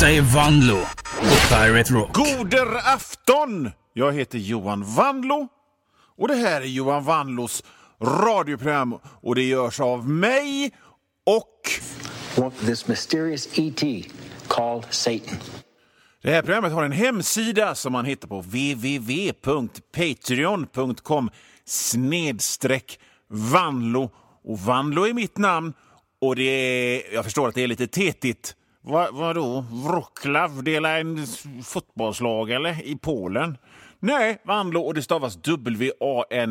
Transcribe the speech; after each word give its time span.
Detta 0.00 0.12
är 0.12 0.20
Vanlo 0.20 0.78
på 1.20 1.54
Pirate 1.54 1.92
Rock. 1.92 2.14
Goder 2.14 2.94
afton! 2.94 3.70
Jag 3.92 4.12
heter 4.12 4.38
Johan 4.38 4.84
Vanlo 4.84 5.48
och 6.18 6.28
det 6.28 6.34
här 6.34 6.60
är 6.60 6.64
Johan 6.64 7.04
Vanlos 7.04 7.64
radioprogram 8.02 8.98
och 9.04 9.34
det 9.34 9.42
görs 9.42 9.80
av 9.80 10.08
mig 10.08 10.70
och 11.26 11.70
this 12.66 12.88
mysterious 12.88 13.58
ET 13.58 13.82
called 14.48 14.84
Satan. 14.90 15.38
det 16.22 16.30
här 16.30 16.42
programmet 16.42 16.72
har 16.72 16.84
en 16.84 16.92
hemsida 16.92 17.74
som 17.74 17.92
man 17.92 18.04
hittar 18.04 18.28
på 18.28 18.40
www.patreon.com 18.40 21.30
snedstreck 21.64 23.00
Vanlo. 23.28 24.10
Och 24.44 24.58
Vanlo 24.58 25.06
är 25.06 25.12
mitt 25.12 25.38
namn 25.38 25.72
och 26.20 26.36
det 26.36 26.42
är, 26.42 27.14
jag 27.14 27.24
förstår 27.24 27.48
att 27.48 27.54
det 27.54 27.62
är 27.62 27.68
lite 27.68 27.86
tetigt. 27.86 28.56
Va, 28.82 29.08
vadå? 29.12 29.64
Wroclaw 29.70 30.62
Dela 30.62 30.98
en 30.98 31.26
fotbollslag 31.64 32.50
eller? 32.50 32.82
I 32.82 32.96
Polen? 32.96 33.58
Nej, 33.98 34.40
Vanlo 34.44 34.80
och 34.80 34.94
det 34.94 35.02
stavas 35.02 35.36
W-A-N-L-O-O. 35.36 36.46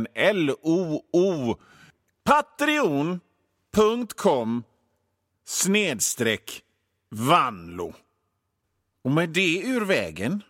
Patreon.com 2.23 3.23
snedstreck 5.45 6.61
Vanlo. 7.09 7.93
Och 9.03 9.11
med 9.11 9.29
det 9.29 9.61
ur 9.61 9.85
vägen 9.85 10.43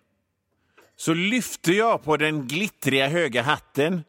så 0.96 1.14
lyfter 1.14 1.72
jag 1.72 2.04
på 2.04 2.18
den 2.18 2.48
glittriga 2.48 3.08
höga 3.08 3.42
hatten. 3.42 4.04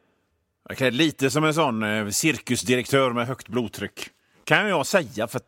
Jag 0.63 0.71
är 0.71 0.75
klädd 0.75 0.93
lite 0.93 1.29
som 1.29 1.43
en 1.43 1.53
sån 1.53 1.83
eh, 1.83 2.07
cirkusdirektör 2.09 3.11
med 3.11 3.27
högt 3.27 3.47
blodtryck. 3.47 4.09
Kan 4.43 4.69
jag 4.69 4.85
säga, 4.87 5.27
för 5.27 5.41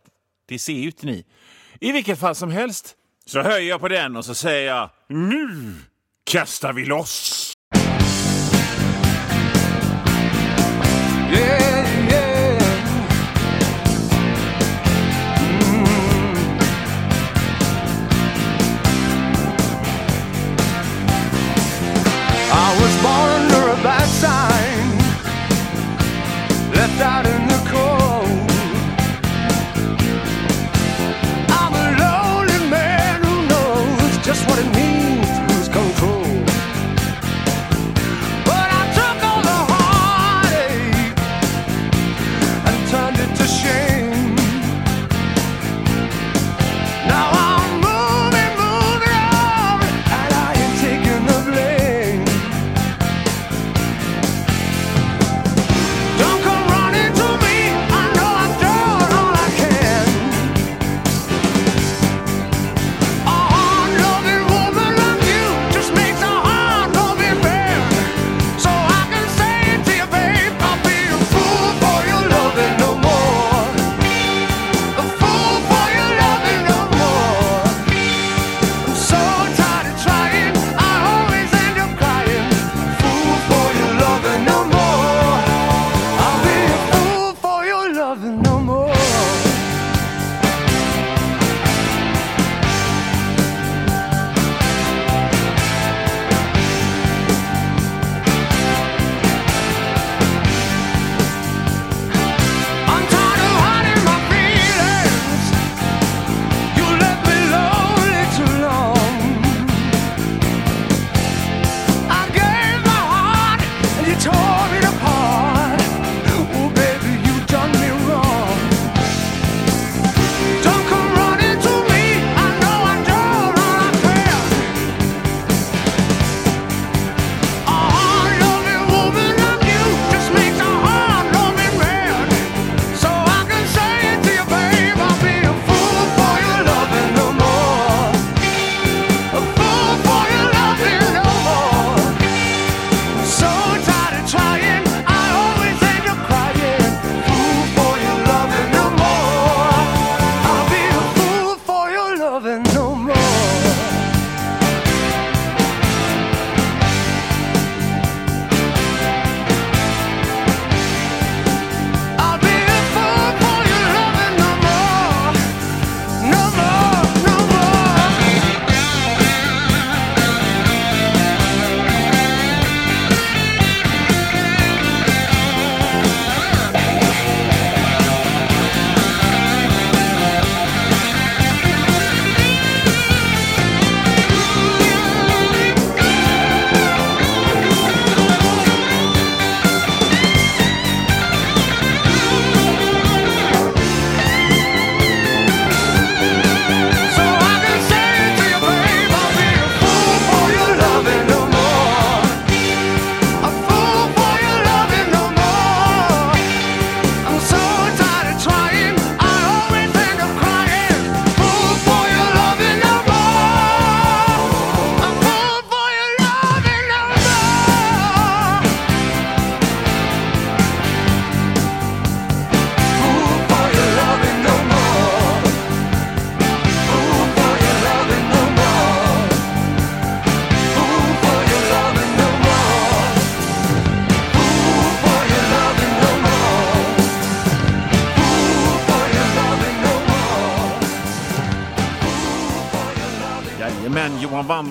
det 0.45 0.59
ser 0.59 0.73
ju 0.73 0.85
inte 0.85 1.05
ni. 1.05 1.25
I 1.83 1.91
vilket 1.91 2.19
fall 2.19 2.35
som 2.35 2.51
helst 2.51 2.95
så 3.25 3.41
höjer 3.41 3.69
jag 3.69 3.79
på 3.79 3.87
den 3.87 4.15
och 4.15 4.25
så 4.25 4.35
säger 4.35 4.67
jag 4.67 4.89
nu 5.07 5.75
kastar 6.23 6.73
vi 6.73 6.85
loss. 6.85 7.53
Yeah. 11.33 11.72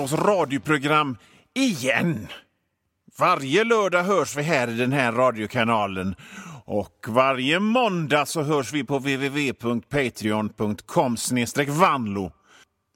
Johan 0.03 0.27
radioprogram 0.27 1.17
igen. 1.55 2.29
Varje 3.19 3.65
lördag 3.65 4.03
hörs 4.03 4.37
vi 4.37 4.43
här 4.43 4.71
i 4.71 4.75
den 4.75 4.93
här 4.93 5.13
radiokanalen 5.13 6.15
och 6.65 7.07
varje 7.09 7.61
måndag 7.61 8.27
så 8.27 8.43
hörs 8.43 8.73
vi 8.73 8.85
på 8.85 8.99
www.patreon.com 8.99 11.17
vanlo. 11.69 12.33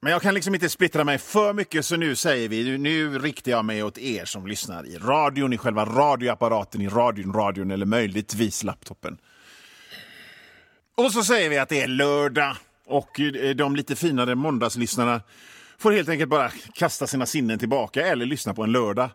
Men 0.03 0.13
jag 0.13 0.23
kan 0.23 0.35
liksom 0.35 0.55
inte 0.55 0.69
splittra 0.69 1.05
mig 1.05 1.19
för 1.19 1.53
mycket 1.53 1.87
så 1.87 1.97
nu 1.97 2.17
säger 2.17 2.49
vi, 2.49 2.79
nu 2.79 3.19
riktar 3.19 3.53
jag 3.53 3.65
mig 3.65 3.83
åt 3.83 3.99
er 3.99 4.25
som 4.25 4.47
lyssnar 4.47 4.87
i 4.87 4.99
radion, 4.99 5.53
i 5.53 5.59
själva 5.59 5.85
radioapparaten, 5.85 6.81
i 6.81 6.89
radion, 6.89 7.33
radion 7.33 7.71
eller 7.71 7.87
möjligtvis 7.87 8.63
laptopen. 8.63 9.19
Och 10.97 11.13
så 11.13 11.23
säger 11.23 11.51
vi 11.51 11.59
att 11.59 11.69
det 11.69 11.81
är 11.81 11.89
lördag 11.89 12.57
och 12.87 13.21
eh, 13.21 13.55
de 13.55 13.77
lite 13.77 13.97
finare 13.97 14.35
måndagslyssnarna 14.35 15.21
får 15.79 15.93
helt 15.93 16.09
enkelt 16.09 16.31
bara 16.31 16.51
kasta 16.75 17.07
sina 17.07 17.27
sinnen 17.27 17.59
tillbaka 17.59 18.07
eller 18.07 18.27
lyssna 18.27 18.55
på 18.55 18.63
en 18.63 18.73
lördag. 18.73 19.11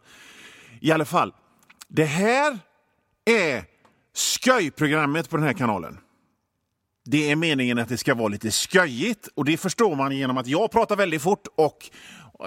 I 0.79 0.91
alla 0.91 1.05
fall, 1.05 1.33
det 1.87 2.05
här 2.05 2.59
är 3.25 3.63
sköjprogrammet 4.43 5.29
på 5.29 5.37
den 5.37 5.45
här 5.45 5.53
kanalen. 5.53 5.97
Det 7.05 7.31
är 7.31 7.35
meningen 7.35 7.79
att 7.79 7.89
det 7.89 7.97
ska 7.97 8.15
vara 8.15 8.27
lite 8.27 8.51
sköjigt 8.51 9.27
och 9.35 9.45
det 9.45 9.57
förstår 9.57 9.95
man 9.95 10.17
genom 10.17 10.37
att 10.37 10.47
jag 10.47 10.71
pratar 10.71 10.95
väldigt 10.95 11.21
fort 11.21 11.47
och 11.55 11.89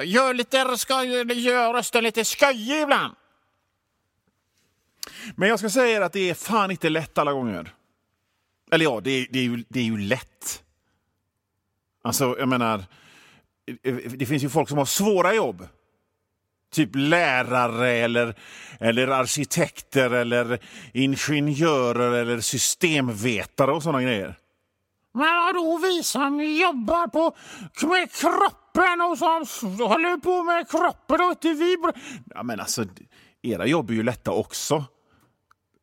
gör, 0.04 0.34
lite 0.34 0.76
skoj, 0.76 1.06
gör 1.32 1.72
rösten 1.72 2.04
lite 2.04 2.24
sköjig 2.24 2.82
ibland. 2.82 3.14
Men 5.36 5.48
jag 5.48 5.58
ska 5.58 5.70
säga 5.70 5.96
er 5.96 6.00
att 6.00 6.12
det 6.12 6.30
är 6.30 6.34
fan 6.34 6.70
inte 6.70 6.88
lätt 6.88 7.18
alla 7.18 7.32
gånger. 7.32 7.74
Eller 8.70 8.84
ja, 8.84 9.00
det 9.00 9.10
är, 9.10 9.26
det 9.30 9.38
är, 9.38 9.42
ju, 9.42 9.64
det 9.68 9.80
är 9.80 9.84
ju 9.84 9.98
lätt. 9.98 10.62
Alltså, 12.02 12.36
jag 12.38 12.48
menar, 12.48 12.84
det 14.16 14.26
finns 14.26 14.44
ju 14.44 14.48
folk 14.48 14.68
som 14.68 14.78
har 14.78 14.84
svåra 14.84 15.34
jobb. 15.34 15.68
Typ 16.72 16.90
lärare 16.94 17.90
eller, 17.90 18.34
eller 18.80 19.08
arkitekter 19.08 20.10
eller 20.10 20.58
ingenjörer 20.92 22.12
eller 22.12 22.40
systemvetare 22.40 23.72
och 23.72 23.82
sådana 23.82 24.02
grejer. 24.02 24.38
Men 25.14 25.34
vadå 25.34 25.78
vi 25.82 26.02
som 26.02 26.40
jobbar 26.40 27.06
på, 27.06 27.36
med 27.86 28.12
kroppen 28.12 29.00
och 29.00 29.18
som 29.18 29.70
håller 29.78 30.16
på 30.16 30.42
med 30.42 30.70
kroppen 30.70 31.20
och 31.20 31.30
inte 31.30 31.52
vi... 31.52 31.76
Ja, 32.34 32.42
men 32.42 32.60
alltså, 32.60 32.84
era 33.42 33.66
jobb 33.66 33.90
är 33.90 33.94
ju 33.94 34.02
lätta 34.02 34.30
också. 34.30 34.84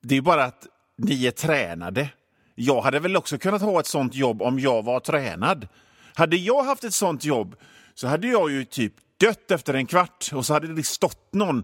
Det 0.04 0.18
är 0.18 0.22
bara 0.22 0.44
att 0.44 0.68
ni 0.98 1.27
är 1.27 1.31
tränade. 1.31 2.10
Jag 2.56 2.81
hade 2.81 3.00
väl 3.00 3.18
också 3.18 3.38
kunnat 3.38 3.62
ha 3.62 3.80
ett 3.80 3.88
sånt 3.88 4.16
jobb 4.16 4.42
om 4.42 4.60
jag 4.60 4.84
var 4.84 5.00
tränad. 5.00 5.68
Hade 6.13 6.38
jag 6.38 6.63
haft 6.63 6.84
ett 6.84 6.94
sånt 6.94 7.25
jobb 7.25 7.56
så 7.94 8.08
hade 8.08 8.28
jag 8.28 8.52
ju 8.52 8.66
typ 8.66 8.94
dött 9.18 9.52
efter 9.52 9.74
en 9.74 9.86
kvart 9.86 10.30
och 10.34 10.46
så 10.46 10.54
hade 10.54 10.74
det 10.74 10.84
stått 10.84 11.34
någon 11.34 11.63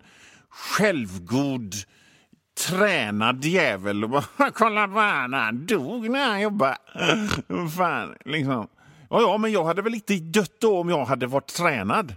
självgod 0.49 1.75
tränad 2.57 3.45
jävel 3.45 4.03
och 4.03 4.09
bara 4.09 4.51
“kolla 4.53 4.87
på 4.87 4.99
han, 4.99 5.33
han 5.33 5.65
dog 5.65 6.09
när 6.09 6.29
han 6.29 6.41
jobbade”. 6.41 6.77
Fan, 7.77 8.15
liksom. 8.25 8.67
Ja, 9.09 9.21
ja, 9.21 9.37
men 9.37 9.51
jag 9.51 9.63
hade 9.63 9.81
väl 9.81 9.93
inte 9.93 10.15
dött 10.15 10.59
då 10.59 10.79
om 10.79 10.89
jag 10.89 11.05
hade 11.05 11.27
varit 11.27 11.47
tränad. 11.47 12.15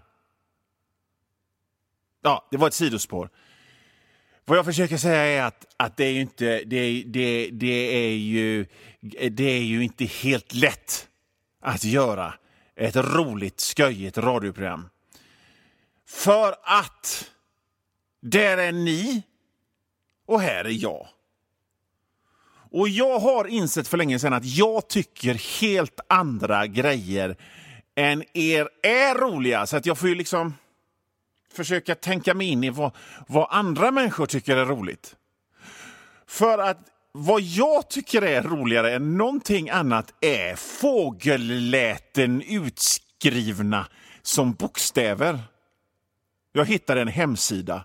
Ja, 2.23 2.49
det 2.51 2.57
var 2.57 2.69
ett 2.69 2.75
sidospår. 2.75 3.29
Vad 4.45 4.59
jag 4.59 4.65
försöker 4.65 4.97
säga 4.97 5.23
är 5.23 5.43
att, 5.43 5.67
att 5.77 5.97
det 5.97 6.05
är 6.05 6.11
ju 6.11 6.21
inte 6.21 6.63
det, 6.65 7.05
det, 7.07 7.51
det 7.53 8.07
är 8.07 8.17
ju, 8.17 8.67
det 9.31 9.45
är 9.45 9.63
ju 9.63 9.85
inte 9.85 10.05
helt 10.05 10.55
lätt 10.55 11.09
att 11.61 11.85
göra 11.85 12.35
ett 12.77 12.97
roligt, 12.97 13.75
sköjigt 13.77 14.19
radioprogram. 14.19 14.89
För 16.07 16.55
att 16.63 17.31
där 18.21 18.59
är 18.59 18.73
ni 18.73 19.23
och 20.27 20.41
här 20.41 20.65
är 20.65 20.83
jag. 20.83 21.09
Och 22.73 22.89
jag 22.89 23.19
har 23.19 23.47
insett 23.47 23.89
för 23.89 23.97
länge 23.97 24.19
sedan 24.19 24.33
att 24.33 24.45
jag 24.45 24.89
tycker 24.89 25.61
helt 25.61 26.01
andra 26.09 26.67
grejer 26.67 27.37
än 27.95 28.25
er 28.33 28.69
är 28.83 29.15
roliga. 29.15 29.67
Så 29.67 29.77
att 29.77 29.87
jag 29.87 29.99
får 29.99 30.09
ju 30.09 30.15
liksom 30.15 30.55
försöka 31.53 31.95
tänka 31.95 32.35
mig 32.35 32.47
in 32.47 32.65
i 32.65 32.71
vad, 32.71 32.93
vad 33.29 33.47
andra 33.51 33.91
människor 33.91 34.27
tycker 34.27 34.57
är 34.57 34.67
roligt. 34.67 35.17
För 36.27 36.59
att 36.59 36.79
vad 37.13 37.41
jag 37.41 37.91
tycker 37.91 38.23
är 38.23 38.43
roligare 38.43 38.95
än 38.95 39.17
någonting 39.17 39.71
annat 39.71 40.15
är 40.21 40.57
fågelläten 40.57 42.43
utskrivna 42.43 43.87
som 44.23 44.53
bokstäver. 44.53 45.41
Jag 46.53 46.65
hittade 46.65 47.01
en 47.01 47.09
hemsida. 47.09 47.85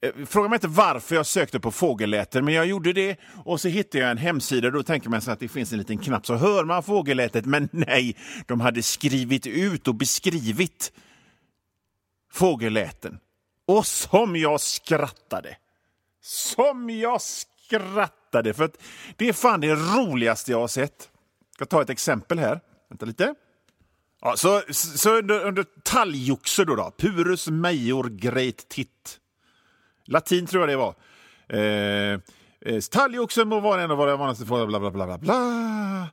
Eh, 0.00 0.26
fråga 0.26 0.48
mig 0.48 0.56
inte 0.56 0.68
varför 0.68 1.14
jag 1.14 1.26
sökte 1.26 1.60
på 1.60 1.70
fågelläten, 1.70 2.44
men 2.44 2.54
jag 2.54 2.66
gjorde 2.66 2.92
det 2.92 3.16
och 3.44 3.60
så 3.60 3.68
hittade 3.68 3.98
jag 3.98 4.10
en 4.10 4.18
hemsida. 4.18 4.70
Då 4.70 4.82
tänker 4.82 5.08
man 5.08 5.20
sig 5.20 5.32
att 5.32 5.40
det 5.40 5.48
finns 5.48 5.72
en 5.72 5.78
liten 5.78 5.98
knapp 5.98 6.26
så 6.26 6.34
hör 6.34 6.64
man 6.64 6.82
fågellätet, 6.82 7.46
men 7.46 7.68
nej, 7.72 8.16
de 8.46 8.60
hade 8.60 8.82
skrivit 8.82 9.46
ut 9.46 9.88
och 9.88 9.94
beskrivit 9.94 10.92
fågelläten. 12.32 13.18
Och 13.66 13.86
som 13.86 14.36
jag 14.36 14.60
skrattade! 14.60 15.56
Som 16.22 16.90
jag 16.90 17.22
skrattade! 17.22 17.53
Skrattade, 17.74 18.54
För 18.54 18.64
att 18.64 18.82
det 19.16 19.28
är 19.28 19.32
fan 19.32 19.60
det 19.60 19.74
roligaste 19.74 20.50
jag 20.50 20.60
har 20.60 20.68
sett. 20.68 21.10
Jag 21.48 21.54
ska 21.54 21.64
ta 21.64 21.82
ett 21.82 21.90
exempel 21.90 22.38
här. 22.38 22.60
Vänta 22.88 23.06
lite. 23.06 23.34
Ja, 24.20 24.36
så, 24.36 24.62
så 24.72 25.18
under, 25.18 25.44
under 25.44 25.64
talgoxe 25.82 26.64
då, 26.64 26.74
då, 26.74 26.92
Purus 26.98 27.48
major 27.48 28.08
great 28.08 28.68
tit. 28.68 29.20
Latin 30.06 30.46
tror 30.46 30.62
jag 30.62 30.68
det 30.68 30.76
var. 30.76 30.94
Eh, 31.48 32.20
eh 32.60 32.80
talgoxen 32.90 33.48
må 33.48 33.60
vara 33.60 33.82
en 33.82 33.90
av 33.90 33.96
våra 33.96 34.16
vanligaste 34.16 34.46
fåglar, 34.46 34.66
bla 34.66 34.80
bla 34.80 34.90
bla 34.90 35.06
bla. 35.06 35.18
bla. 35.18 36.08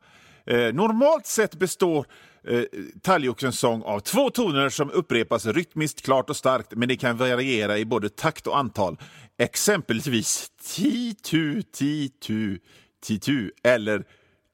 Eh, 0.46 0.74
normalt 0.74 1.26
sett 1.26 1.56
består 1.56 2.06
eh, 2.48 2.64
talgoxens 3.02 3.60
sång 3.60 3.82
av 3.84 4.00
två 4.00 4.30
toner 4.30 4.70
som 4.70 4.92
upprepas 4.92 5.46
rytmiskt, 5.46 6.02
klart 6.02 6.30
och 6.30 6.38
starkt, 6.38 6.74
men 6.76 6.88
det 6.88 6.96
kan 6.96 7.18
variera 7.18 7.78
i 7.78 7.86
både 7.86 8.10
takt 8.10 8.48
och 8.48 8.58
antal. 8.58 8.98
Exempelvis 9.42 10.52
ti-tu, 10.62 11.62
ti-tu, 11.62 12.60
ti-tu 13.02 13.52
eller 13.64 14.04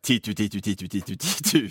ti-tu, 0.01 0.33
ti-tu, 0.33 0.61
ti-tu, 0.61 0.87
ti-tu, 0.87 1.15
ti-tu. 1.15 1.69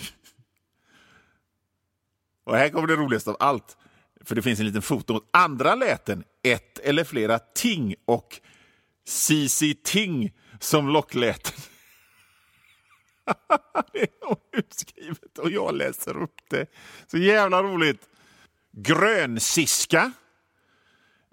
Och 2.44 2.56
här 2.56 2.68
kommer 2.68 2.88
det 2.88 2.96
roligaste 2.96 3.30
av 3.30 3.36
allt, 3.40 3.76
för 4.24 4.34
det 4.34 4.42
finns 4.42 4.60
en 4.60 4.66
liten 4.66 4.82
fotnot. 4.82 5.28
Andra 5.30 5.74
läten, 5.74 6.24
ett 6.42 6.78
eller 6.78 7.04
flera 7.04 7.38
ting 7.38 7.94
och 8.04 8.40
Sisi 9.04 9.74
Ting 9.74 10.32
som 10.60 10.88
lockläten. 10.88 11.54
det 13.92 14.00
är 14.02 14.36
utskrivet 14.52 15.38
och 15.38 15.50
jag 15.50 15.74
läser 15.74 16.22
upp 16.22 16.40
det. 16.50 16.66
Så 17.06 17.18
jävla 17.18 17.62
roligt. 17.62 18.08
Grönsiska. 18.72 20.12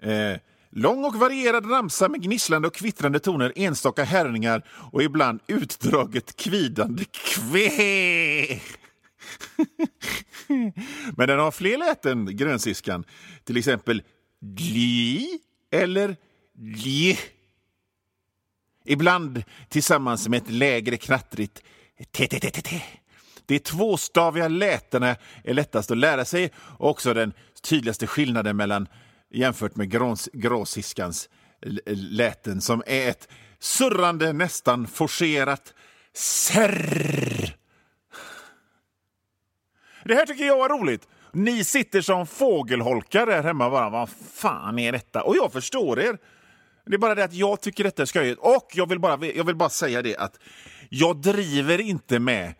Eh, 0.02 0.36
lång 0.74 1.04
och 1.04 1.14
varierad 1.14 1.70
ramsa 1.70 2.08
med 2.08 2.22
gnisslande 2.22 2.68
och 2.68 2.74
kvittrande 2.74 3.18
toner, 3.18 3.52
enstaka 3.56 4.04
härningar 4.04 4.62
och 4.92 5.02
ibland 5.02 5.40
utdraget 5.46 6.36
kvidande 6.36 7.04
kvä. 7.04 8.60
Men 11.16 11.28
den 11.28 11.38
har 11.38 11.50
fler 11.50 11.78
läten, 11.78 12.36
grönsiskan. 12.36 13.04
Till 13.44 13.56
exempel 13.56 14.02
gli 14.40 15.38
eller 15.72 16.16
gli. 16.58 17.18
Ibland 18.84 19.44
tillsammans 19.68 20.28
med 20.28 20.42
ett 20.42 20.50
lägre 20.50 20.96
knattrigt 20.96 21.62
te-te-te-te. 22.12 22.82
De 23.46 23.58
tvåstaviga 23.58 24.48
lätena 24.48 25.16
är 25.44 25.54
lättast 25.54 25.90
att 25.90 25.98
lära 25.98 26.24
sig 26.24 26.50
och 26.56 26.90
också 26.90 27.14
den 27.14 27.32
tydligaste 27.62 28.06
skillnaden 28.06 28.56
mellan 28.56 28.88
jämfört 29.34 29.76
med 29.76 29.90
gråsiskans 30.32 31.28
läten 31.86 32.60
som 32.60 32.82
är 32.86 33.08
ett 33.08 33.28
surrande, 33.58 34.32
nästan 34.32 34.86
forcerat 34.86 35.74
serr 36.12 37.56
det 40.04 40.14
här 40.14 40.26
tycker 40.26 40.44
jag 40.44 40.58
var 40.58 40.68
roligt. 40.68 41.08
Ni 41.32 41.64
sitter 41.64 42.00
som 42.00 42.26
fågelholkar 42.26 43.26
där 43.26 43.42
hemma 43.42 43.70
bara. 43.70 43.90
Vad 43.90 44.08
fan 44.34 44.78
är 44.78 44.92
detta? 44.92 45.22
Och 45.22 45.36
jag 45.36 45.52
förstår 45.52 46.00
er. 46.00 46.18
Det 46.86 46.94
är 46.94 46.98
bara 46.98 47.14
det 47.14 47.24
att 47.24 47.34
jag 47.34 47.60
tycker 47.60 47.84
detta 47.84 48.02
är 48.02 48.06
skojigt. 48.06 48.40
Och 48.40 48.70
jag 48.74 48.88
vill, 48.88 49.00
bara, 49.00 49.26
jag 49.26 49.44
vill 49.44 49.56
bara 49.56 49.68
säga 49.68 50.02
det 50.02 50.16
att 50.16 50.38
jag 50.88 51.16
driver 51.16 51.80
inte 51.80 52.18
med 52.18 52.54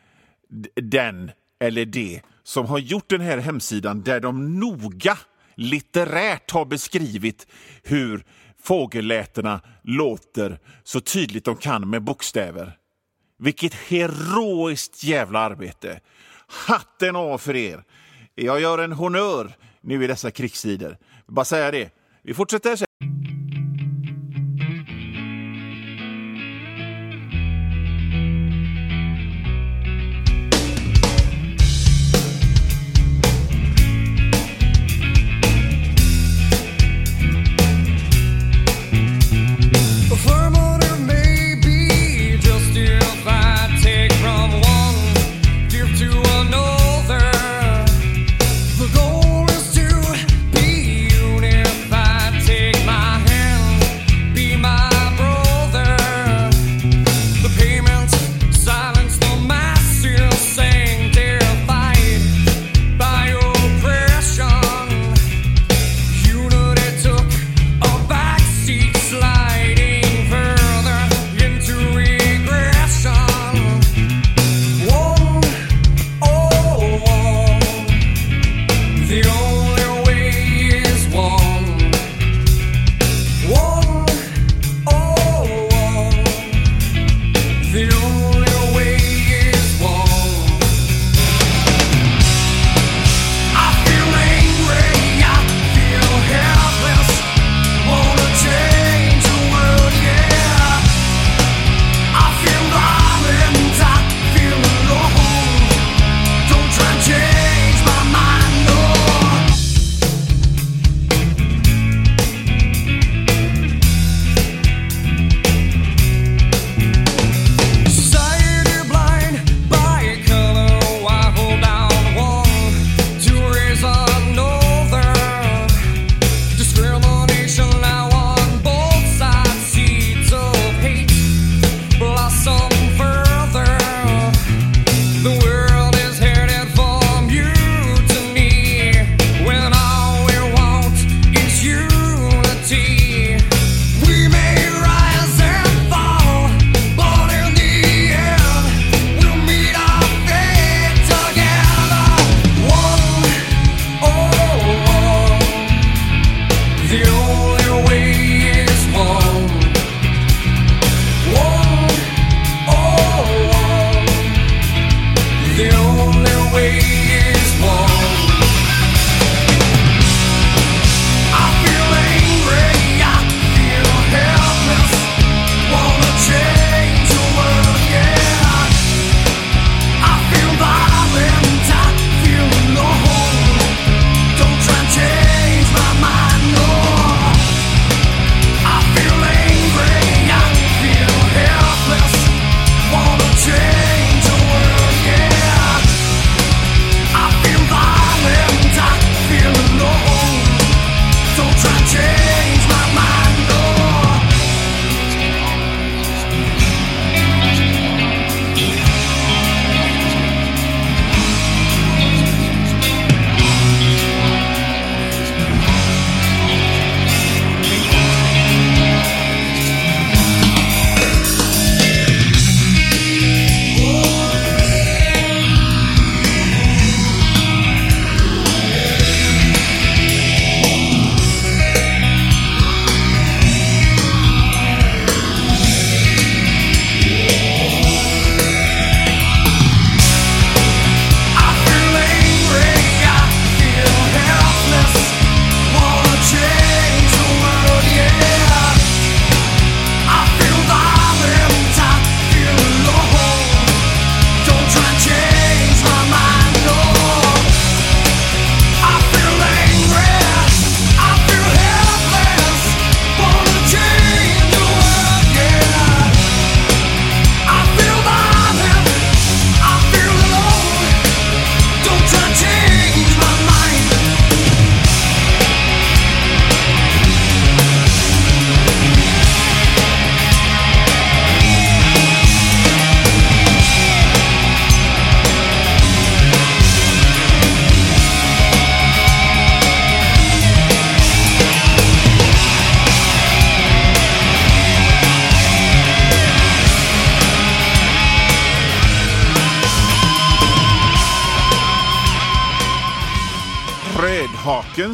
den 0.75 1.31
eller 1.61 1.85
det 1.85 2.21
som 2.43 2.66
har 2.66 2.78
gjort 2.78 3.09
den 3.09 3.21
här 3.21 3.38
hemsidan 3.38 4.02
där 4.02 4.21
de 4.21 4.61
noga 4.61 5.19
litterärt 5.54 6.50
har 6.50 6.64
beskrivit 6.64 7.46
hur 7.82 8.25
fågellätena 8.62 9.61
låter 9.82 10.58
så 10.84 11.00
tydligt 11.00 11.44
de 11.44 11.56
kan 11.56 11.90
med 11.90 12.02
bokstäver. 12.02 12.78
Vilket 13.38 13.75
heroiskt 13.75 15.04
jävla 15.04 15.38
arbete! 15.38 16.00
Hatten 16.46 17.16
av 17.16 17.38
för 17.38 17.56
er! 17.56 17.84
Jag 18.34 18.61
gör 18.61 18.78
en 18.78 18.92
honnör 18.92 19.56
nu 19.80 20.04
i 20.04 20.06
dessa 20.06 20.30
krigstider. 20.30 20.99
Bara 21.26 21.44
säga 21.44 21.70
det. 21.70 21.90
Vi 22.23 22.34
fortsätter. 22.34 22.93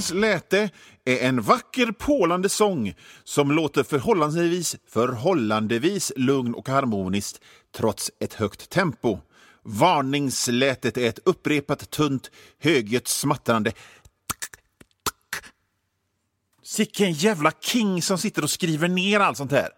Dagens 0.01 0.15
läte 0.15 0.71
är 1.05 1.19
en 1.29 1.43
vacker 1.43 1.93
pålande 1.93 2.49
sång 2.49 2.95
som 3.25 3.53
låter 3.53 3.83
förhållandevis, 3.83 4.77
förhållandevis 4.89 6.13
lugn 6.17 6.55
och 6.55 6.69
harmoniskt 6.69 7.41
trots 7.77 8.11
ett 8.21 8.35
högt 8.35 8.71
tempo. 8.71 9.19
Varningslätet 9.63 10.97
är 10.97 11.09
ett 11.09 11.19
upprepat 11.25 11.91
tunt, 11.91 12.31
högljutt 12.59 13.09
smattrande 13.09 13.73
Sicken 16.63 17.13
jävla 17.13 17.53
king 17.61 18.03
som 18.03 18.19
sitter 18.19 18.43
och 18.43 18.51
skriver 18.51 18.89
ner 18.89 19.21
allt 19.21 19.37
sånt 19.37 19.53
här. 19.53 19.69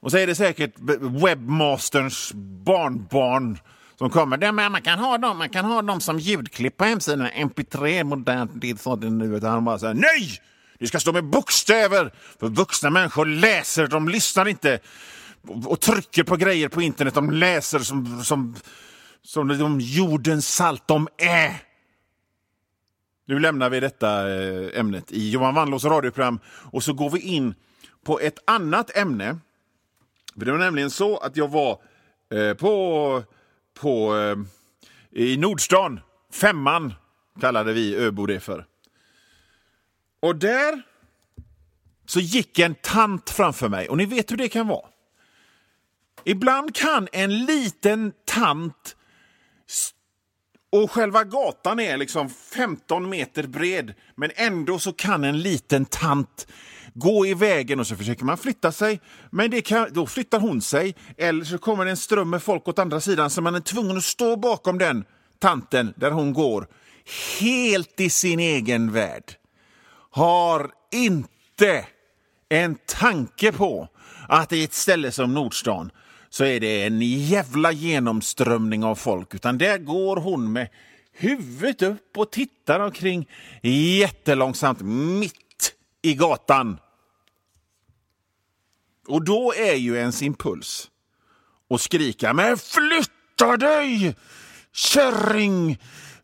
Och 0.00 0.10
så 0.10 0.16
är 0.16 0.26
det 0.26 0.34
säkert 0.34 0.74
webbmasterns 1.22 2.32
barnbarn 2.64 3.58
som 4.00 4.10
kommer. 4.10 4.36
Det, 4.36 4.52
med, 4.52 4.72
man, 4.72 4.82
kan 4.82 4.98
ha 4.98 5.18
dem, 5.18 5.38
man 5.38 5.48
kan 5.48 5.64
ha 5.64 5.82
dem 5.82 6.00
som 6.00 6.18
ljudklipp 6.18 6.76
på 6.76 6.84
hemsidan. 6.84 7.26
MP3 7.26 8.04
modernt. 8.04 8.50
Det 8.54 8.70
är 8.70 8.74
så 8.74 8.96
det 8.96 9.10
nu. 9.10 9.36
Utan 9.36 9.50
Han 9.50 9.64
bara 9.64 9.78
säger 9.78 9.94
nej! 9.94 10.40
Det 10.78 10.86
ska 10.86 11.00
stå 11.00 11.12
med 11.12 11.24
bokstäver. 11.24 12.12
För 12.40 12.48
vuxna 12.48 12.90
människor 12.90 13.26
läser, 13.26 13.86
de 13.86 14.08
lyssnar 14.08 14.48
inte 14.48 14.80
och, 15.48 15.70
och 15.70 15.80
trycker 15.80 16.24
på 16.24 16.36
grejer 16.36 16.68
på 16.68 16.82
internet. 16.82 17.14
De 17.14 17.30
läser 17.30 17.78
som, 17.78 18.24
som, 18.24 18.56
som 19.22 19.48
de 19.48 19.80
jordens 19.80 20.54
salt 20.54 20.82
de 20.86 21.08
är. 21.16 21.56
Nu 23.26 23.38
lämnar 23.38 23.70
vi 23.70 23.80
detta 23.80 24.30
eh, 24.30 24.80
ämnet 24.80 25.12
i 25.12 25.30
Johan 25.30 25.54
Wannlås 25.54 25.84
radioprogram 25.84 26.40
och 26.46 26.82
så 26.84 26.92
går 26.92 27.10
vi 27.10 27.20
in 27.20 27.54
på 28.04 28.20
ett 28.20 28.38
annat 28.44 28.96
ämne. 28.96 29.38
För 30.38 30.44
Det 30.44 30.52
var 30.52 30.58
nämligen 30.58 30.90
så 30.90 31.16
att 31.16 31.36
jag 31.36 31.48
var 31.48 31.78
eh, 32.34 32.54
på, 32.54 33.24
på 33.80 34.16
eh, 34.16 34.36
i 35.22 35.36
Nordstan, 35.36 36.00
Femman 36.32 36.94
kallade 37.40 37.72
vi 37.72 37.96
Öbo 37.96 38.26
det 38.26 38.40
för. 38.40 38.66
Och 40.20 40.36
där 40.36 40.82
så 42.06 42.20
gick 42.20 42.58
en 42.58 42.74
tant 42.74 43.30
framför 43.30 43.68
mig 43.68 43.88
och 43.88 43.96
ni 43.96 44.06
vet 44.06 44.32
hur 44.32 44.36
det 44.36 44.48
kan 44.48 44.68
vara. 44.68 44.86
Ibland 46.24 46.74
kan 46.74 47.08
en 47.12 47.44
liten 47.44 48.12
tant 48.24 48.96
och 50.72 50.90
själva 50.90 51.24
gatan 51.24 51.80
är 51.80 51.96
liksom 51.96 52.30
15 52.30 53.08
meter 53.08 53.46
bred, 53.46 53.94
men 54.14 54.30
ändå 54.34 54.78
så 54.78 54.92
kan 54.92 55.24
en 55.24 55.40
liten 55.40 55.84
tant 55.84 56.46
gå 56.94 57.26
i 57.26 57.34
vägen 57.34 57.80
och 57.80 57.86
så 57.86 57.96
försöker 57.96 58.24
man 58.24 58.38
flytta 58.38 58.72
sig, 58.72 59.00
men 59.30 59.50
det 59.50 59.60
kan, 59.60 59.88
då 59.92 60.06
flyttar 60.06 60.40
hon 60.40 60.60
sig. 60.62 60.94
Eller 61.18 61.44
så 61.44 61.58
kommer 61.58 61.84
det 61.84 61.90
en 61.90 61.96
ström 61.96 62.30
med 62.30 62.42
folk 62.42 62.68
åt 62.68 62.78
andra 62.78 63.00
sidan 63.00 63.30
så 63.30 63.42
man 63.42 63.54
är 63.54 63.60
tvungen 63.60 63.96
att 63.96 64.04
stå 64.04 64.36
bakom 64.36 64.78
den 64.78 65.04
tanten 65.38 65.94
där 65.96 66.10
hon 66.10 66.32
går, 66.32 66.66
helt 67.40 68.00
i 68.00 68.10
sin 68.10 68.40
egen 68.40 68.92
värld. 68.92 69.34
Har 70.10 70.70
inte 70.92 71.86
en 72.48 72.76
tanke 72.86 73.52
på 73.52 73.88
att 74.28 74.52
i 74.52 74.64
ett 74.64 74.74
ställe 74.74 75.12
som 75.12 75.34
Nordstan 75.34 75.90
så 76.30 76.44
är 76.44 76.60
det 76.60 76.82
en 76.82 77.00
jävla 77.02 77.72
genomströmning 77.72 78.84
av 78.84 78.94
folk. 78.94 79.34
Utan 79.34 79.58
där 79.58 79.78
går 79.78 80.16
hon 80.16 80.52
med 80.52 80.68
huvudet 81.12 81.82
upp 81.82 82.18
och 82.18 82.32
tittar 82.32 82.80
omkring 82.80 83.28
jättelångsamt 83.62 84.80
mitt 84.82 85.49
i 86.02 86.14
gatan. 86.14 86.78
Och 89.08 89.24
då 89.24 89.54
är 89.54 89.74
ju 89.74 89.96
ens 89.96 90.22
impuls 90.22 90.90
att 91.70 91.80
skrika 91.80 92.32
Men 92.32 92.58
flytta 92.58 93.56
dig! 93.56 94.16
Kärring! 94.72 95.78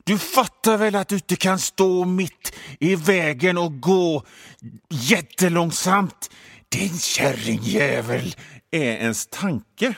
Du 0.05 0.19
fattar 0.19 0.77
väl 0.77 0.95
att 0.95 1.09
du 1.09 1.15
inte 1.15 1.37
kan 1.37 1.59
stå 1.59 2.05
mitt 2.05 2.57
i 2.81 2.97
vägen 2.97 3.59
och 3.59 3.81
gå 3.81 4.25
jättelångsamt? 4.89 6.31
Din 6.69 6.99
kärringjävel 6.99 8.35
är 8.71 8.93
ens 8.93 9.27
tanke. 9.27 9.95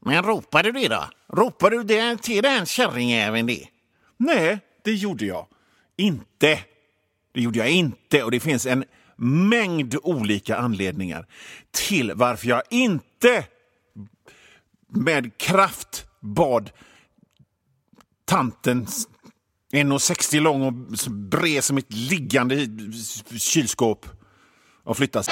Men 0.00 0.22
ropade 0.22 0.72
du 0.72 0.80
det 0.80 0.88
då? 0.88 1.04
Ropade 1.32 1.76
du 1.76 1.82
det 1.82 2.22
till 2.22 2.42
den 2.42 2.66
kärringjäveln 2.66 3.46
det? 3.46 3.66
Nej, 4.16 4.58
det 4.84 4.92
gjorde 4.92 5.24
jag 5.24 5.46
inte. 5.96 6.58
Det 7.34 7.40
gjorde 7.40 7.58
jag 7.58 7.70
inte 7.70 8.22
och 8.22 8.30
det 8.30 8.40
finns 8.40 8.66
en 8.66 8.84
mängd 9.16 9.96
olika 10.02 10.56
anledningar 10.56 11.26
till 11.70 12.12
varför 12.14 12.48
jag 12.48 12.62
inte 12.70 13.44
med 14.88 15.38
kraft 15.38 16.06
bad 16.20 16.70
tanten 18.24 18.86
1,60 19.72 20.40
lång 20.40 20.62
och 20.62 20.72
bred 21.10 21.64
som 21.64 21.78
ett 21.78 21.92
liggande 21.92 22.68
kylskåp 23.38 24.06
och 24.84 24.96
flyttas. 24.96 25.28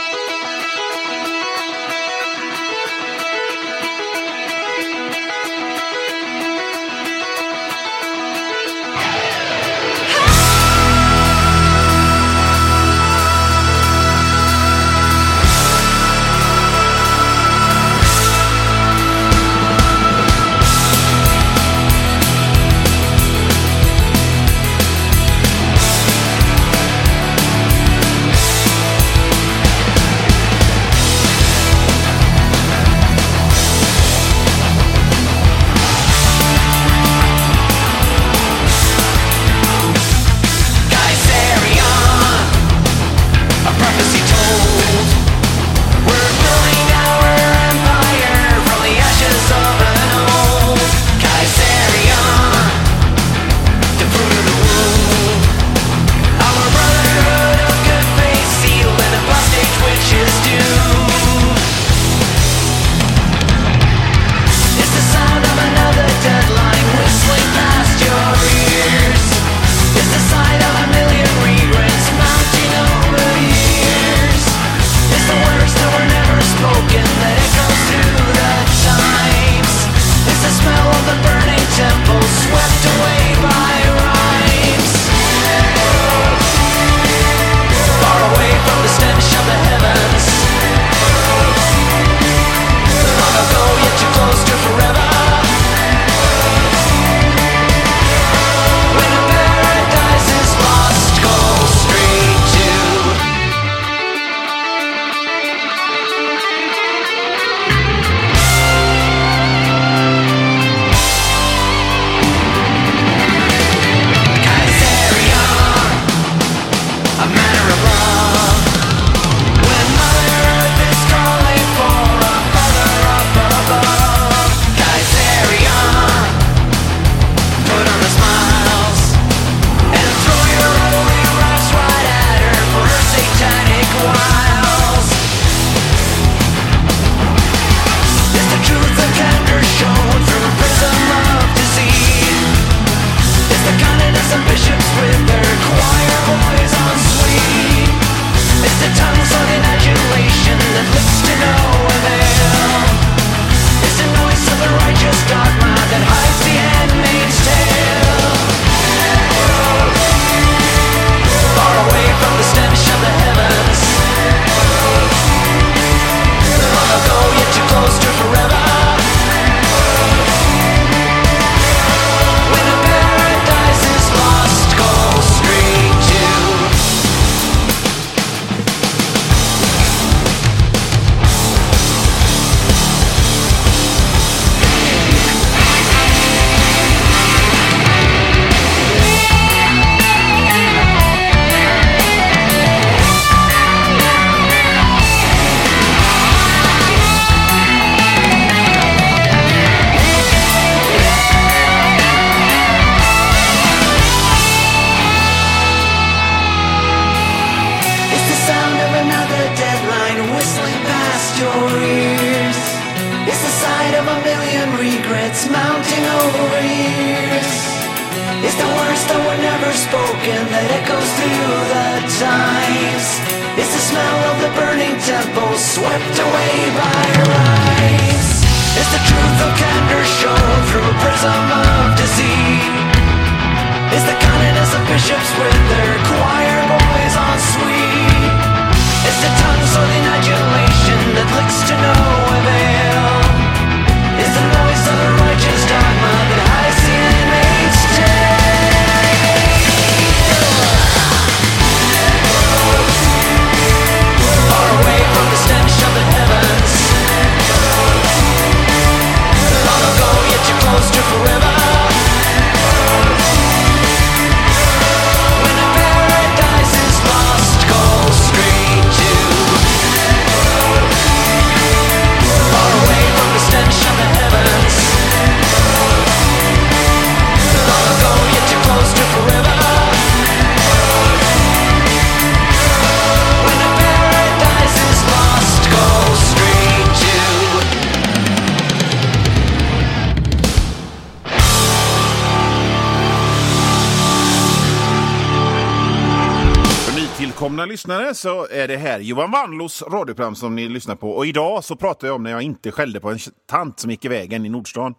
Så 298.25 298.47
är 298.51 298.69
det 298.69 298.77
här 298.77 299.01
Johan 299.01 299.31
Wanlos 299.31 299.83
radioprogram 299.83 300.35
som 300.35 300.57
ni 300.57 300.69
lyssnar 300.69 300.97
på. 300.97 301.11
Och 301.11 301.27
idag 301.27 301.65
så 301.65 301.77
pratar 301.77 302.09
jag 302.09 302.15
om 302.15 302.23
när 302.23 302.31
jag 302.31 302.43
inte 302.43 302.73
skällde 302.73 303.01
på 303.01 303.11
en 303.11 303.19
tant 303.47 303.81
som 303.81 303.91
gick 303.91 304.05
i 304.05 304.09
vägen 304.09 304.47
i 304.47 304.49
Nordstan. 304.49 304.95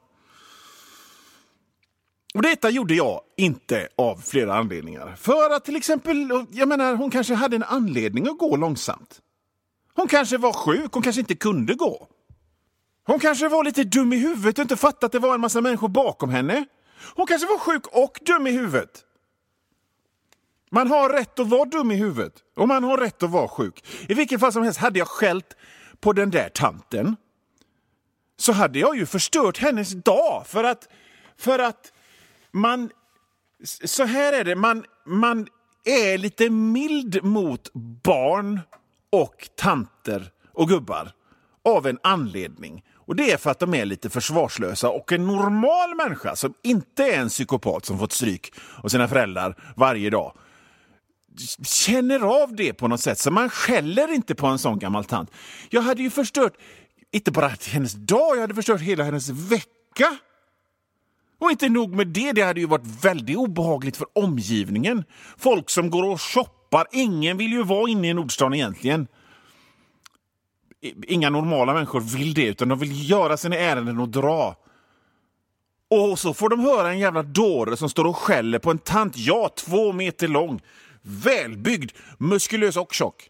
Och 2.33 2.41
detta 2.41 2.69
gjorde 2.69 2.93
jag 2.95 3.21
inte 3.38 3.88
av 3.97 4.15
flera 4.15 4.55
anledningar. 4.55 5.15
För 5.17 5.55
att 5.55 5.65
till 5.65 5.75
exempel, 5.75 6.45
jag 6.51 6.67
menar, 6.67 6.95
hon 6.95 7.11
kanske 7.11 7.33
hade 7.33 7.55
en 7.55 7.63
anledning 7.63 8.27
att 8.27 8.38
gå 8.38 8.55
långsamt. 8.55 9.19
Hon 9.95 10.07
kanske 10.07 10.38
var 10.38 10.53
sjuk, 10.53 10.93
hon 10.93 11.03
kanske 11.03 11.19
inte 11.19 11.35
kunde 11.35 11.73
gå. 11.73 12.07
Hon 13.05 13.19
kanske 13.19 13.47
var 13.47 13.63
lite 13.63 13.83
dum 13.83 14.13
i 14.13 14.17
huvudet 14.17 14.57
och 14.57 14.61
inte 14.61 14.75
fattade 14.75 15.05
att 15.05 15.11
det 15.11 15.19
var 15.19 15.35
en 15.35 15.41
massa 15.41 15.61
människor 15.61 15.88
bakom 15.88 16.29
henne. 16.29 16.65
Hon 17.15 17.27
kanske 17.27 17.47
var 17.47 17.57
sjuk 17.57 17.88
och 17.88 18.19
dum 18.25 18.47
i 18.47 18.51
huvudet. 18.51 19.03
Man 20.75 20.88
har 20.88 21.09
rätt 21.09 21.39
att 21.39 21.47
vara 21.47 21.65
dum 21.65 21.91
i 21.91 21.95
huvudet 21.95 22.33
och 22.55 22.67
man 22.67 22.83
har 22.83 22.97
rätt 22.97 23.23
att 23.23 23.29
vara 23.29 23.47
sjuk. 23.47 23.83
I 24.09 24.13
vilket 24.13 24.39
fall 24.39 24.53
som 24.53 24.63
helst, 24.63 24.79
hade 24.79 24.99
jag 24.99 25.07
skällt 25.07 25.55
på 25.99 26.13
den 26.13 26.31
där 26.31 26.49
tanten 26.49 27.15
så 28.38 28.51
hade 28.51 28.79
jag 28.79 28.97
ju 28.97 29.05
förstört 29.05 29.57
hennes 29.57 29.91
dag. 29.91 30.43
För 30.47 30.63
att, 30.63 30.88
för 31.38 31.59
att 31.59 31.93
man... 32.51 32.89
Så 33.83 34.03
här 34.03 34.33
är 34.33 34.43
det, 34.43 34.55
man, 34.55 34.85
man 35.05 35.47
är 35.85 36.17
lite 36.17 36.49
mild 36.49 37.23
mot 37.23 37.73
barn 38.03 38.59
och 39.09 39.49
tanter 39.55 40.31
och 40.53 40.69
gubbar 40.69 41.11
av 41.65 41.88
en 41.88 41.99
anledning. 42.03 42.83
Och 42.95 43.15
Det 43.15 43.31
är 43.31 43.38
för 43.38 43.51
att 43.51 43.59
de 43.59 43.73
är 43.73 43.85
lite 43.85 44.09
försvarslösa 44.09 44.89
och 44.89 45.11
en 45.11 45.27
normal 45.27 45.95
människa 45.95 46.35
som 46.35 46.53
inte 46.63 47.03
är 47.03 47.19
en 47.19 47.29
psykopat 47.29 47.85
som 47.85 47.99
fått 47.99 48.11
stryk 48.11 48.53
av 48.83 48.88
sina 48.88 49.07
föräldrar 49.07 49.73
varje 49.75 50.09
dag 50.09 50.38
känner 51.63 52.19
av 52.43 52.56
det 52.56 52.74
på 52.74 52.88
något 52.88 53.02
sätt, 53.02 53.19
så 53.19 53.32
man 53.32 53.50
skäller 53.50 54.13
inte 54.13 54.36
på 54.36 54.48
en 54.48 54.60
sån 54.60 54.80
gammal 54.80 55.06
tant. 55.06 55.32
Jag 55.69 55.82
hade 55.82 56.02
ju 56.02 56.10
förstört, 56.10 56.54
inte 57.12 57.32
bara 57.32 57.52
hennes 57.67 57.93
dag, 57.93 58.36
jag 58.36 58.41
hade 58.41 58.56
förstört 58.56 58.82
hela 58.82 59.04
hennes 59.04 59.30
vecka. 59.30 60.17
Och 61.39 61.52
inte 61.52 61.69
nog 61.69 61.95
med 61.95 62.08
det, 62.08 62.32
det 62.32 62.41
hade 62.41 62.60
ju 62.60 62.65
varit 62.65 63.04
väldigt 63.04 63.38
obehagligt 63.38 63.98
för 63.98 64.08
omgivningen. 64.13 65.04
Folk 65.38 65.69
som 65.69 65.89
går 65.89 66.04
och 66.04 66.21
shoppar, 66.21 66.88
ingen 66.91 67.38
vill 67.38 67.52
ju 67.52 67.63
vara 67.63 67.89
inne 67.89 68.10
i 68.10 68.13
Nordstan 68.13 68.54
egentligen. 68.54 69.08
Inga 71.08 71.30
normala 71.30 71.74
människor 71.74 72.00
vill 72.00 72.34
det, 72.34 72.45
utan 72.45 72.69
de 72.69 72.80
vill 72.80 73.10
göra 73.10 73.38
sina 73.38 73.56
ärenden 73.56 74.00
och 74.00 74.10
dra. 74.10 74.56
Och 75.89 76.19
så 76.19 76.34
får 76.34 76.50
de 76.50 76.60
höra 76.60 76.89
en 76.89 77.00
jävla 77.00 77.24
dåre 77.24 77.78
som 77.78 77.89
står 77.89 78.06
och 78.06 78.17
skäller 78.17 78.60
på 78.60 78.71
en 78.71 78.78
tant, 78.78 79.17
ja, 79.17 79.50
två 79.56 79.93
meter 79.93 80.28
lång, 80.28 80.62
välbyggd, 81.05 81.91
muskulös 82.17 82.77
och 82.77 82.93
tjock. 82.93 83.29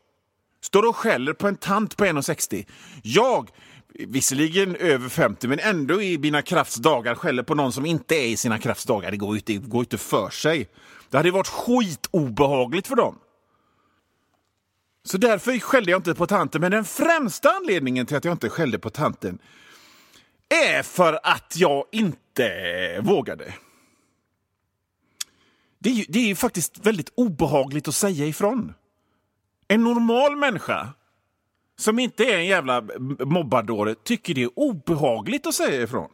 Står 0.61 0.87
och 0.87 0.95
skäller 0.95 1.33
på 1.33 1.47
en 1.47 1.55
tant 1.55 1.97
på 1.97 2.05
1,60. 2.05 2.65
Jag, 3.01 3.49
visserligen 3.89 4.75
över 4.75 5.09
50, 5.09 5.47
men 5.47 5.59
ändå 5.59 6.01
i 6.01 6.17
mina 6.17 6.41
kraftsdagar 6.41 7.15
skäller 7.15 7.43
på 7.43 7.55
någon 7.55 7.71
som 7.71 7.85
inte 7.85 8.15
är 8.15 8.27
i 8.27 8.37
sina 8.37 8.59
kraftsdagar. 8.59 9.11
Det 9.11 9.17
går 9.17 9.29
ju 9.29 9.37
inte, 9.37 9.67
går 9.67 9.79
inte 9.79 9.97
för 9.97 10.29
sig. 10.29 10.69
Det 11.09 11.17
hade 11.17 11.31
varit 11.31 11.47
skitobehagligt 11.47 12.87
för 12.87 12.95
dem. 12.95 13.19
Så 15.03 15.17
därför 15.17 15.59
skällde 15.59 15.91
jag 15.91 15.99
inte 15.99 16.15
på 16.15 16.27
tanten, 16.27 16.61
men 16.61 16.71
den 16.71 16.85
främsta 16.85 17.49
anledningen 17.49 18.05
till 18.05 18.17
att 18.17 18.25
jag 18.25 18.31
inte 18.31 18.49
skällde 18.49 18.79
på 18.79 18.89
tanten 18.89 19.39
är 20.49 20.83
för 20.83 21.19
att 21.23 21.53
jag 21.55 21.85
inte 21.91 22.49
vågade. 23.01 23.53
Det 25.85 25.91
är, 25.91 25.93
ju, 25.93 26.05
det 26.09 26.19
är 26.19 26.27
ju 26.27 26.35
faktiskt 26.35 26.85
väldigt 26.85 27.09
obehagligt 27.15 27.87
att 27.87 27.95
säga 27.95 28.25
ifrån. 28.25 28.73
En 29.67 29.83
normal 29.83 30.35
människa 30.35 30.93
som 31.77 31.99
inte 31.99 32.23
är 32.23 32.37
en 32.37 32.45
jävla 32.45 32.83
mobbardåre 33.25 33.95
tycker 33.95 34.33
det 34.33 34.43
är 34.43 34.59
obehagligt 34.59 35.47
att 35.47 35.53
säga 35.53 35.81
ifrån. 35.81 36.09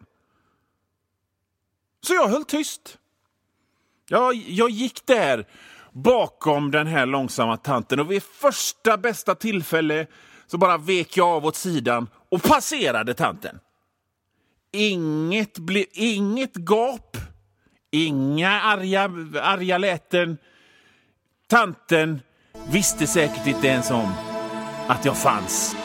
Så 2.03 2.13
jag 2.13 2.27
höll 2.27 2.45
tyst. 2.45 2.97
Jag, 4.09 4.35
jag 4.35 4.69
gick 4.69 5.05
där 5.05 5.47
bakom 5.91 6.71
den 6.71 6.87
här 6.87 7.05
långsamma 7.05 7.57
tanten 7.57 7.99
och 7.99 8.11
vid 8.11 8.23
första 8.23 8.97
bästa 8.97 9.35
tillfälle 9.35 10.07
så 10.47 10.57
bara 10.57 10.77
vek 10.77 11.17
jag 11.17 11.27
av 11.27 11.45
åt 11.45 11.55
sidan 11.55 12.09
och 12.29 12.43
passerade 12.43 13.13
tanten. 13.13 13.59
Inget, 14.71 15.57
ble, 15.57 15.85
inget 15.91 16.55
gap, 16.55 17.17
inga 17.91 18.61
arga, 18.61 19.03
arga 19.41 19.77
läten. 19.77 20.37
Tanten 21.47 22.21
visste 22.71 23.07
säkert 23.07 23.47
inte 23.47 23.67
ens 23.67 23.91
om 23.91 24.13
att 24.87 25.05
jag 25.05 25.17
fanns. 25.17 25.75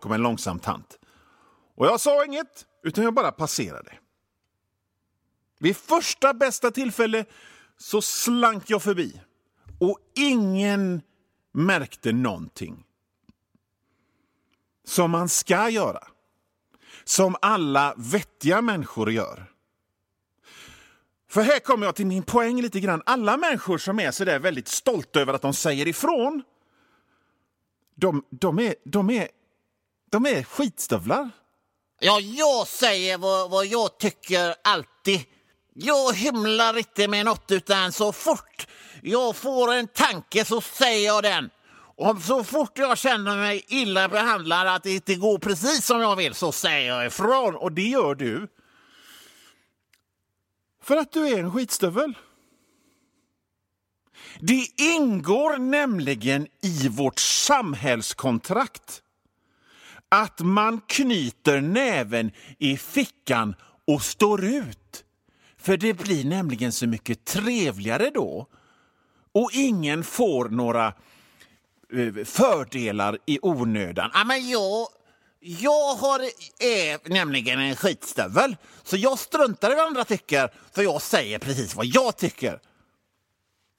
Bakom 0.00 0.12
en 0.12 0.22
långsam 0.22 0.58
tant. 0.58 0.98
Och 1.76 1.86
jag 1.86 2.00
sa 2.00 2.24
inget, 2.24 2.66
utan 2.82 3.04
jag 3.04 3.14
bara 3.14 3.32
passerade. 3.32 3.92
Vid 5.58 5.76
första 5.76 6.34
bästa 6.34 6.70
tillfälle 6.70 7.24
så 7.78 8.02
slank 8.02 8.70
jag 8.70 8.82
förbi. 8.82 9.20
Och 9.80 9.98
ingen 10.14 11.02
märkte 11.52 12.12
någonting. 12.12 12.84
Som 14.84 15.10
man 15.10 15.28
ska 15.28 15.68
göra. 15.68 16.06
Som 17.04 17.36
alla 17.42 17.94
vettiga 17.96 18.62
människor 18.62 19.10
gör. 19.10 19.46
För 21.28 21.42
här 21.42 21.58
kommer 21.58 21.86
jag 21.86 21.94
till 21.94 22.06
min 22.06 22.22
poäng 22.22 22.62
lite 22.62 22.80
grann. 22.80 23.02
Alla 23.06 23.36
människor 23.36 23.78
som 23.78 24.00
är 24.00 24.10
så 24.10 24.24
där 24.24 24.38
väldigt 24.38 24.68
stolta 24.68 25.20
över 25.20 25.34
att 25.34 25.42
de 25.42 25.54
säger 25.54 25.88
ifrån 25.88 26.42
de, 28.00 28.24
de, 28.30 28.58
är, 28.58 28.74
de, 28.84 29.10
är, 29.10 29.28
de 30.10 30.26
är 30.26 30.42
skitstövlar. 30.42 31.30
Ja, 32.00 32.20
jag 32.20 32.66
säger 32.66 33.18
vad, 33.18 33.50
vad 33.50 33.66
jag 33.66 33.98
tycker 33.98 34.54
alltid. 34.64 35.20
Jag 35.74 36.14
hymlar 36.14 36.78
inte 36.78 37.08
med 37.08 37.24
något 37.24 37.50
utan 37.50 37.92
så 37.92 38.12
fort 38.12 38.66
jag 39.02 39.36
får 39.36 39.72
en 39.72 39.88
tanke 39.88 40.44
så 40.44 40.60
säger 40.60 41.06
jag 41.06 41.22
den. 41.22 41.50
Och 41.96 42.22
så 42.22 42.44
fort 42.44 42.78
jag 42.78 42.98
känner 42.98 43.36
mig 43.36 43.64
illa 43.68 44.08
behandlad, 44.08 44.66
att 44.66 44.82
det 44.82 44.94
inte 44.94 45.14
går 45.14 45.38
precis 45.38 45.86
som 45.86 46.00
jag 46.00 46.16
vill, 46.16 46.34
så 46.34 46.52
säger 46.52 46.88
jag 46.88 47.06
ifrån. 47.06 47.56
Och 47.56 47.72
det 47.72 47.88
gör 47.88 48.14
du. 48.14 48.48
För 50.82 50.96
att 50.96 51.12
du 51.12 51.28
är 51.28 51.38
en 51.38 51.52
skitstövel. 51.52 52.14
Det 54.40 54.66
ingår 54.76 55.58
nämligen 55.58 56.46
i 56.62 56.88
vårt 56.88 57.18
samhällskontrakt 57.18 59.02
att 60.10 60.40
man 60.40 60.80
knyter 60.86 61.60
näven 61.60 62.30
i 62.58 62.76
fickan 62.76 63.54
och 63.86 64.02
står 64.02 64.44
ut. 64.44 65.04
För 65.56 65.76
det 65.76 65.94
blir 65.94 66.24
nämligen 66.24 66.72
så 66.72 66.86
mycket 66.86 67.24
trevligare 67.24 68.10
då. 68.14 68.46
Och 69.32 69.50
ingen 69.52 70.04
får 70.04 70.48
några 70.48 70.86
eh, 71.92 72.24
fördelar 72.24 73.18
i 73.26 73.38
onödan. 73.42 74.10
Ja, 74.14 74.24
men 74.24 74.48
jag, 74.48 74.88
jag 75.40 75.94
har, 75.94 76.20
är 76.58 77.08
nämligen 77.08 77.60
en 77.60 77.76
skitstövel, 77.76 78.56
så 78.82 78.96
jag 78.96 79.18
struntar 79.18 79.72
i 79.72 79.74
vad 79.74 79.86
andra 79.86 80.04
tycker, 80.04 80.50
för 80.72 80.82
jag 80.82 81.02
säger 81.02 81.38
precis 81.38 81.74
vad 81.74 81.86
jag 81.86 82.16
tycker. 82.16 82.60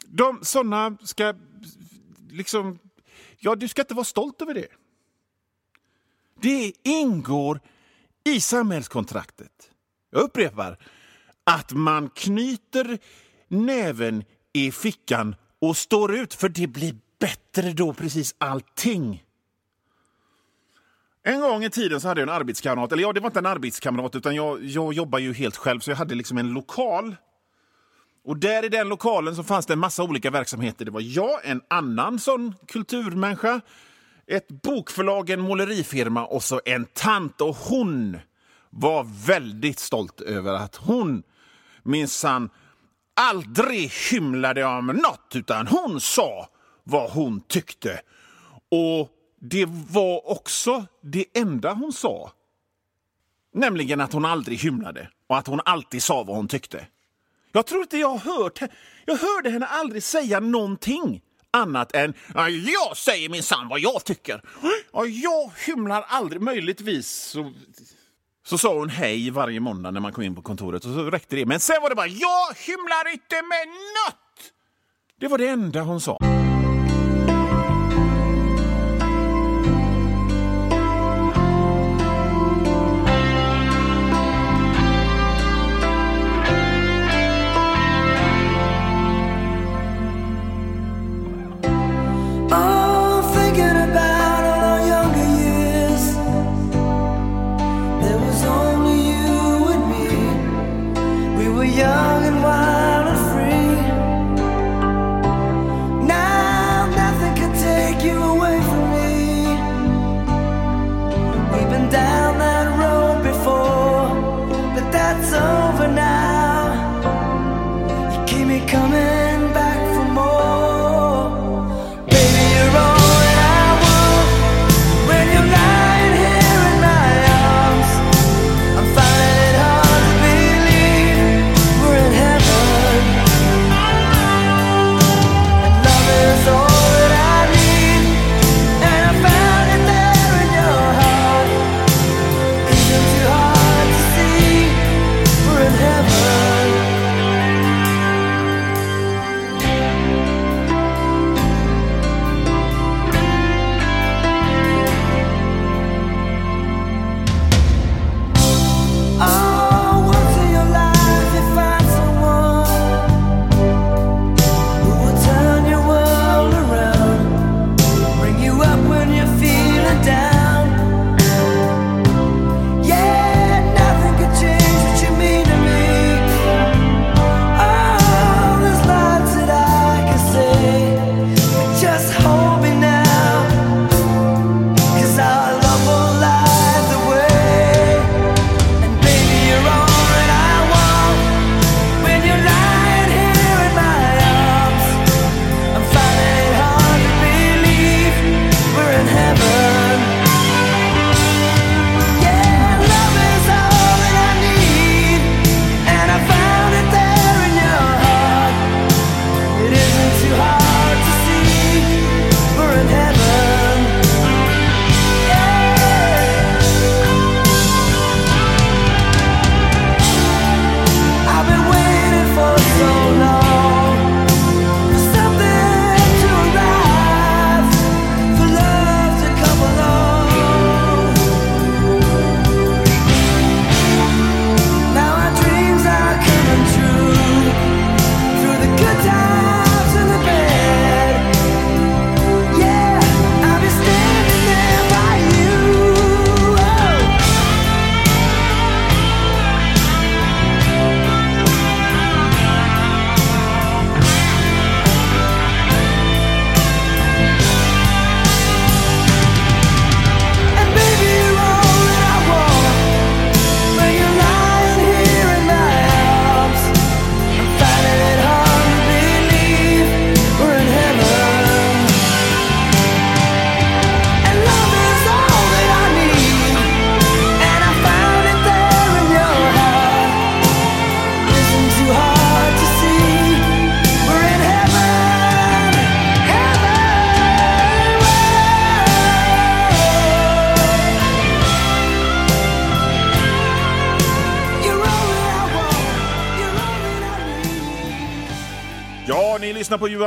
De 0.05 0.39
såna 0.43 0.97
ska 1.03 1.33
liksom... 2.31 2.79
Ja, 3.39 3.55
du 3.55 3.67
ska 3.67 3.81
inte 3.81 3.93
vara 3.93 4.05
stolt 4.05 4.41
över 4.41 4.53
det. 4.53 4.67
Det 6.41 6.73
ingår 6.83 7.59
i 8.23 8.41
samhällskontraktet. 8.41 9.51
Jag 10.11 10.21
upprepar. 10.21 10.77
Att 11.43 11.71
man 11.71 12.09
knyter 12.09 12.97
näven 13.47 14.23
i 14.53 14.71
fickan 14.71 15.35
och 15.59 15.77
står 15.77 16.15
ut, 16.15 16.33
för 16.33 16.49
det 16.49 16.67
blir 16.67 16.95
bättre 17.19 17.71
då 17.71 17.93
precis 17.93 18.35
allting. 18.37 19.23
En 21.23 21.41
gång 21.41 21.63
i 21.63 21.69
tiden 21.69 22.01
så 22.01 22.07
hade 22.07 22.21
jag 22.21 22.29
en 22.29 22.35
arbetskamrat, 22.35 22.91
eller 22.91 23.03
ja, 23.03 23.13
det 23.13 23.19
var 23.19 23.27
inte 23.27 23.39
en 23.39 23.45
arbetskamrat 23.45 24.15
utan 24.15 24.35
jag, 24.35 24.63
jag 24.63 24.93
jobbar 24.93 25.19
ju 25.19 25.33
helt 25.33 25.55
själv 25.55 25.79
så 25.79 25.91
jag 25.91 25.97
hade 25.97 26.15
liksom 26.15 26.37
en 26.37 26.53
lokal 26.53 27.15
och 28.23 28.37
där 28.37 28.65
i 28.65 28.69
den 28.69 28.89
lokalen 28.89 29.35
så 29.35 29.43
fanns 29.43 29.65
det 29.65 29.73
en 29.73 29.79
massa 29.79 30.03
olika 30.03 30.29
verksamheter. 30.29 30.85
Det 30.85 30.91
var 30.91 31.01
jag, 31.01 31.39
en 31.43 31.61
annan 31.67 32.19
sån 32.19 32.53
kulturmänniska, 32.67 33.61
ett 34.27 34.47
bokförlag, 34.47 35.29
en 35.29 35.41
målerifirma 35.41 36.25
och 36.25 36.43
så 36.43 36.61
en 36.65 36.85
tant. 36.85 37.41
Och 37.41 37.55
hon 37.55 38.17
var 38.69 39.25
väldigt 39.25 39.79
stolt 39.79 40.21
över 40.21 40.53
att 40.53 40.75
hon 40.75 41.23
minsann 41.83 42.49
aldrig 43.13 43.91
hymlade 44.11 44.65
om 44.65 44.87
något, 44.87 45.35
utan 45.35 45.67
hon 45.67 46.01
sa 46.01 46.49
vad 46.83 47.11
hon 47.11 47.41
tyckte. 47.41 48.01
Och 48.69 49.09
det 49.39 49.65
var 49.67 50.31
också 50.31 50.85
det 51.01 51.25
enda 51.33 51.73
hon 51.73 51.93
sa. 51.93 52.31
Nämligen 53.53 54.01
att 54.01 54.13
hon 54.13 54.25
aldrig 54.25 54.59
hymlade 54.59 55.09
och 55.27 55.37
att 55.37 55.47
hon 55.47 55.61
alltid 55.65 56.03
sa 56.03 56.23
vad 56.23 56.35
hon 56.35 56.47
tyckte. 56.47 56.87
Jag 57.51 57.65
tror 57.65 57.81
inte 57.81 57.97
jag 57.97 58.17
har 58.17 58.37
hört. 58.37 58.59
Jag 59.05 59.17
hörde 59.17 59.49
henne 59.49 59.65
aldrig 59.65 60.03
säga 60.03 60.39
någonting 60.39 61.21
annat 61.53 61.95
än 61.95 62.13
"Ja, 62.33 62.49
jag 62.49 62.97
säger 62.97 63.29
minsann 63.29 63.67
vad 63.67 63.79
jag 63.79 64.03
tycker. 64.05 64.41
Ja, 64.93 65.05
jag 65.05 65.51
hymlar 65.65 66.05
aldrig. 66.07 66.41
Möjligtvis 66.41 67.07
så, 67.09 67.53
så 68.45 68.57
sa 68.57 68.73
hon 68.77 68.89
hej 68.89 69.29
varje 69.29 69.59
måndag 69.59 69.91
när 69.91 69.99
man 70.01 70.11
kom 70.13 70.23
in 70.23 70.35
på 70.35 70.41
kontoret 70.41 70.85
och 70.85 70.93
så 70.93 71.09
räckte 71.09 71.35
det. 71.35 71.45
Men 71.45 71.59
sen 71.59 71.81
var 71.81 71.89
det 71.89 71.95
bara 71.95 72.07
jag 72.07 72.55
hymlar 72.55 73.11
inte 73.11 73.35
med 73.35 73.67
något. 73.67 74.51
Det 75.19 75.27
var 75.27 75.37
det 75.37 75.47
enda 75.47 75.81
hon 75.81 76.01
sa. 76.01 76.17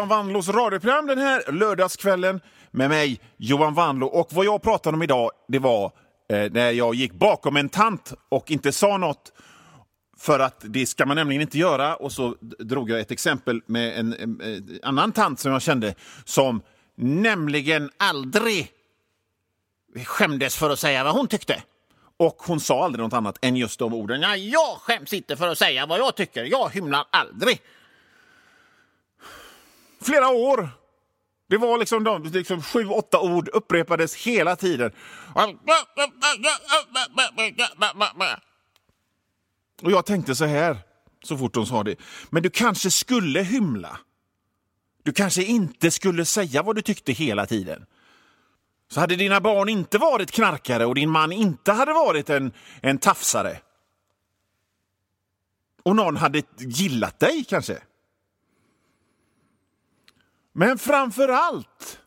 Johan 0.05 0.27
Wanlås 0.27 0.49
radioprogram 0.49 1.07
den 1.07 1.19
här 1.19 1.53
lördagskvällen 1.53 2.41
med 2.71 2.91
mig, 2.91 3.21
Johan 3.37 3.75
Wanlå. 3.75 4.07
Och 4.07 4.29
vad 4.33 4.47
jag 4.47 4.63
pratade 4.63 4.97
om 4.97 5.03
idag, 5.03 5.31
det 5.49 5.59
var 5.59 5.93
eh, 6.29 6.53
när 6.53 6.71
jag 6.71 6.95
gick 6.95 7.13
bakom 7.13 7.57
en 7.57 7.69
tant 7.69 8.13
och 8.29 8.51
inte 8.51 8.73
sa 8.73 8.97
något. 8.97 9.33
För 10.19 10.41
att 10.41 10.61
det 10.61 10.87
ska 10.87 11.07
man 11.07 11.17
nämligen 11.17 11.43
inte 11.43 11.59
göra. 11.59 11.97
Och 11.97 12.13
så 12.13 12.35
drog 12.59 12.91
jag 12.91 13.01
ett 13.01 13.11
exempel 13.11 13.63
med 13.67 13.99
en, 13.99 14.13
en, 14.15 14.41
en 14.41 14.81
annan 14.83 15.13
tant 15.13 15.41
som 15.41 15.53
jag 15.53 15.63
kände 15.63 15.95
som 16.25 16.63
nämligen 16.97 17.91
Aldrig 17.97 18.71
skämdes 20.05 20.57
för 20.57 20.71
att 20.71 20.79
säga 20.79 21.05
vad 21.05 21.13
hon 21.13 21.29
tyckte. 21.29 21.63
Och 22.17 22.37
hon 22.47 22.61
sa 22.61 22.85
aldrig 22.85 23.03
något 23.03 23.13
annat 23.13 23.39
än 23.41 23.57
just 23.57 23.79
de 23.79 23.95
orden. 23.95 24.21
Ja, 24.21 24.37
jag 24.37 24.77
skäms 24.81 25.13
inte 25.13 25.37
för 25.37 25.49
att 25.49 25.59
säga 25.59 25.87
vad 25.87 25.99
jag 25.99 26.17
tycker. 26.17 26.45
Jag 26.45 26.71
hymlar 26.71 27.05
aldrig. 27.11 27.61
Flera 30.05 30.29
år. 30.29 30.71
Det 31.49 31.57
var 31.57 31.79
liksom, 31.79 32.05
de, 32.05 32.23
liksom 32.23 32.63
sju, 32.63 32.89
åtta 32.89 33.21
ord 33.21 33.49
upprepades 33.53 34.15
hela 34.15 34.57
tiden. 34.57 34.93
Och 39.83 39.91
jag 39.91 40.07
tänkte 40.07 40.35
så 40.35 40.45
här, 40.45 40.79
så 41.25 41.39
fort 41.39 41.57
hon 41.57 41.67
sa 41.67 41.83
det. 41.83 41.97
Men 42.31 42.43
du 42.43 42.51
kanske 42.51 42.91
skulle 42.91 43.41
hymla. 43.41 43.99
Du 45.03 45.13
kanske 45.13 45.43
inte 45.43 45.91
skulle 45.91 46.25
säga 46.25 46.63
vad 46.63 46.77
du 46.77 46.83
tyckte 46.83 47.13
hela 47.13 47.47
tiden. 47.47 47.87
Så 48.89 49.01
hade 49.01 49.17
dina 49.17 49.41
barn 49.41 49.69
inte 49.69 49.99
varit 49.99 50.31
knarkare 50.31 50.87
och 50.87 50.95
din 50.95 51.11
man 51.11 51.33
inte 51.33 51.73
hade 51.73 51.93
varit 51.93 52.31
en, 52.31 52.53
en 52.81 52.99
tafsare. 52.99 53.61
Och 55.83 55.97
någon 55.97 56.17
hade 56.17 56.43
gillat 56.59 57.21
dig 57.21 57.45
kanske. 57.49 57.79
Men 60.57 60.79
framför 60.79 61.29
allt, 61.29 62.01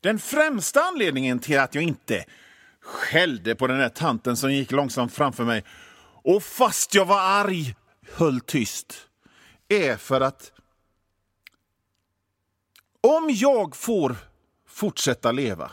den 0.00 0.18
främsta 0.18 0.80
anledningen 0.80 1.38
till 1.38 1.58
att 1.58 1.74
jag 1.74 1.84
inte 1.84 2.24
skällde 2.80 3.54
på 3.54 3.66
den 3.66 3.78
där 3.78 3.88
tanten 3.88 4.36
som 4.36 4.52
gick 4.52 4.70
långsamt 4.70 5.12
framför 5.12 5.44
mig 5.44 5.64
och 6.24 6.42
fast 6.42 6.94
jag 6.94 7.04
var 7.04 7.20
arg 7.20 7.74
höll 8.12 8.40
tyst, 8.40 9.08
är 9.68 9.96
för 9.96 10.20
att 10.20 10.52
om 13.00 13.30
jag 13.30 13.76
får 13.76 14.16
fortsätta 14.68 15.32
leva, 15.32 15.70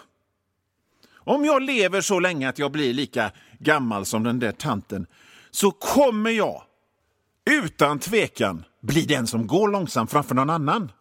om 1.14 1.46
jag 1.46 1.62
lever 1.62 2.02
så 2.02 2.20
länge 2.20 2.50
att 2.50 2.60
jag 2.60 2.72
blir 2.72 2.94
lika 2.94 3.32
gammal 3.60 4.06
som 4.06 4.24
den 4.24 4.40
där 4.40 4.52
tanten, 4.52 5.08
så 5.52 5.72
kommer 5.72 6.30
jag 6.30 6.64
utan 7.50 8.00
tvekan 8.00 8.64
bli 8.82 9.02
den 9.02 9.28
som 9.28 9.48
går 9.48 9.68
långsamt 9.68 10.12
framför 10.12 10.36
någon 10.36 10.50
annan. 10.50 10.92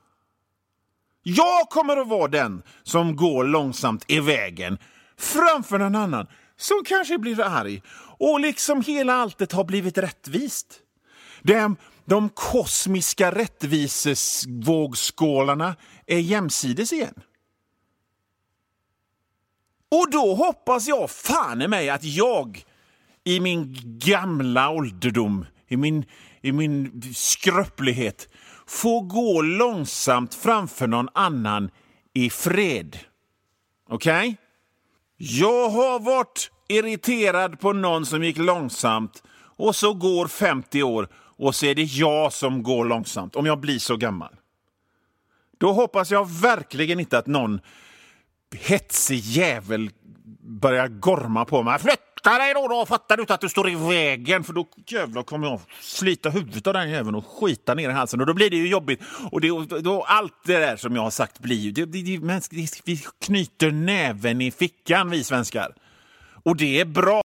Jag 1.22 1.68
kommer 1.68 1.96
att 1.96 2.08
vara 2.08 2.28
den 2.28 2.62
som 2.82 3.16
går 3.16 3.44
långsamt 3.44 4.04
i 4.06 4.20
vägen 4.20 4.78
framför 5.16 5.78
någon 5.78 5.94
annan 5.94 6.26
som 6.56 6.82
kanske 6.86 7.18
blir 7.18 7.40
arg 7.40 7.82
och 8.18 8.40
liksom 8.40 8.82
hela 8.82 9.14
alltet 9.14 9.52
har 9.52 9.64
blivit 9.64 9.98
rättvist. 9.98 10.80
De, 11.42 11.76
de 12.04 12.28
kosmiska 12.28 13.30
rättvisesvågskålarna 13.30 15.76
är 16.06 16.18
jämsides 16.18 16.92
igen. 16.92 17.14
Och 19.90 20.10
då 20.10 20.34
hoppas 20.34 20.88
jag 20.88 21.10
fan 21.10 21.62
i 21.62 21.68
mig 21.68 21.90
att 21.90 22.04
jag 22.04 22.64
i 23.24 23.40
min 23.40 23.76
gamla 23.82 24.70
ålderdom, 24.70 25.46
i 25.68 25.76
min, 25.76 26.04
i 26.40 26.52
min 26.52 27.02
skröplighet, 27.14 28.28
få 28.68 29.00
gå 29.00 29.42
långsamt 29.42 30.34
framför 30.34 30.86
någon 30.86 31.08
annan 31.14 31.70
i 32.14 32.30
fred. 32.30 32.98
Okej? 33.88 34.36
Jag 35.16 35.68
har 35.68 36.00
varit 36.00 36.50
irriterad 36.68 37.60
på 37.60 37.72
någon 37.72 38.06
som 38.06 38.24
gick 38.24 38.38
långsamt 38.38 39.22
och 39.56 39.76
så 39.76 39.94
går 39.94 40.26
50 40.26 40.82
år 40.82 41.08
och 41.14 41.54
så 41.54 41.66
är 41.66 41.74
det 41.74 41.82
jag 41.82 42.32
som 42.32 42.62
går 42.62 42.84
långsamt, 42.84 43.36
om 43.36 43.46
jag 43.46 43.60
blir 43.60 43.78
så 43.78 43.96
gammal. 43.96 44.34
Då 45.58 45.72
hoppas 45.72 46.10
jag 46.10 46.30
verkligen 46.30 47.00
inte 47.00 47.18
att 47.18 47.26
någon 47.26 47.60
hetsig 48.54 49.18
jävel 49.18 49.90
börjar 50.40 50.88
gorma 50.88 51.44
på 51.44 51.62
mig. 51.62 51.78
Akta 52.28 52.38
dig 52.38 52.54
då, 52.54 52.68
då! 52.68 52.86
Fattar 52.86 53.16
du 53.16 53.20
inte 53.20 53.34
att 53.34 53.40
du 53.40 53.48
står 53.48 53.70
i 53.70 53.74
vägen? 53.74 54.44
För 54.44 54.52
då 54.52 54.66
jävlar 54.86 55.22
kommer 55.22 55.46
jag 55.46 55.60
slita 55.80 56.30
huvudet 56.30 56.66
av 56.66 56.72
den 56.72 56.90
jäveln 56.90 57.14
och 57.14 57.26
skita 57.26 57.74
ner 57.74 57.90
i 57.90 57.92
halsen. 57.92 58.20
Och 58.20 58.26
då 58.26 58.34
blir 58.34 58.50
det 58.50 58.56
ju 58.56 58.68
jobbigt. 58.68 59.00
Och 59.30 59.40
det, 59.40 59.48
då, 59.80 60.02
allt 60.02 60.34
det 60.44 60.58
där 60.58 60.76
som 60.76 60.96
jag 60.96 61.02
har 61.02 61.10
sagt 61.10 61.38
blir 61.38 61.56
ju... 61.56 61.72
Det, 61.72 61.84
det, 61.84 62.02
det, 62.50 62.80
vi 62.84 63.00
knyter 63.24 63.70
näven 63.70 64.40
i 64.40 64.50
fickan, 64.50 65.10
vi 65.10 65.24
svenskar. 65.24 65.74
Och 66.42 66.56
det 66.56 66.80
är 66.80 66.84
bra. 66.84 67.22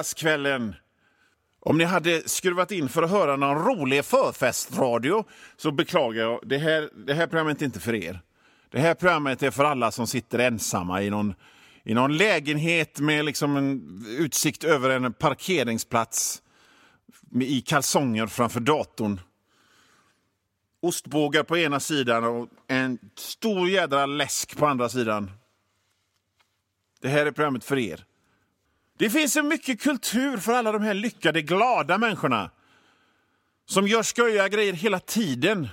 Fredagskvällen. 0.00 0.74
Om 1.60 1.78
ni 1.78 1.84
hade 1.84 2.28
skruvat 2.28 2.72
in 2.72 2.88
för 2.88 3.02
att 3.02 3.10
höra 3.10 3.36
någon 3.36 3.64
rolig 3.64 4.04
förfestradio 4.04 5.24
så 5.56 5.70
beklagar 5.70 6.22
jag. 6.22 6.40
Det 6.42 6.58
här, 6.58 6.90
det 7.06 7.14
här 7.14 7.26
programmet 7.26 7.62
är 7.62 7.66
inte 7.66 7.80
för 7.80 7.94
er. 7.94 8.20
Det 8.70 8.80
här 8.80 8.94
programmet 8.94 9.42
är 9.42 9.50
för 9.50 9.64
alla 9.64 9.90
som 9.90 10.06
sitter 10.06 10.38
ensamma 10.38 11.02
i 11.02 11.10
någon, 11.10 11.34
i 11.84 11.94
någon 11.94 12.16
lägenhet 12.16 13.00
med 13.00 13.24
liksom 13.24 13.56
en 13.56 14.04
utsikt 14.18 14.64
över 14.64 14.90
en 14.90 15.12
parkeringsplats 15.12 16.42
i 17.40 17.60
kalsonger 17.60 18.26
framför 18.26 18.60
datorn. 18.60 19.20
Ostbågar 20.82 21.42
på 21.42 21.58
ena 21.58 21.80
sidan 21.80 22.24
och 22.24 22.48
en 22.68 22.98
stor 23.16 23.68
jädra 23.68 24.06
läsk 24.06 24.56
på 24.56 24.66
andra 24.66 24.88
sidan. 24.88 25.30
Det 27.00 27.08
här 27.08 27.26
är 27.26 27.32
programmet 27.32 27.64
för 27.64 27.78
er. 27.78 28.04
Det 29.00 29.10
finns 29.10 29.32
så 29.32 29.42
mycket 29.42 29.80
kultur 29.80 30.36
för 30.36 30.52
alla 30.52 30.72
de 30.72 30.82
här 30.82 30.94
lyckade, 30.94 31.42
glada 31.42 31.98
människorna 31.98 32.50
som 33.68 33.88
gör 33.88 34.02
sköja 34.02 34.48
grejer 34.48 34.72
hela 34.72 35.00
tiden. 35.00 35.68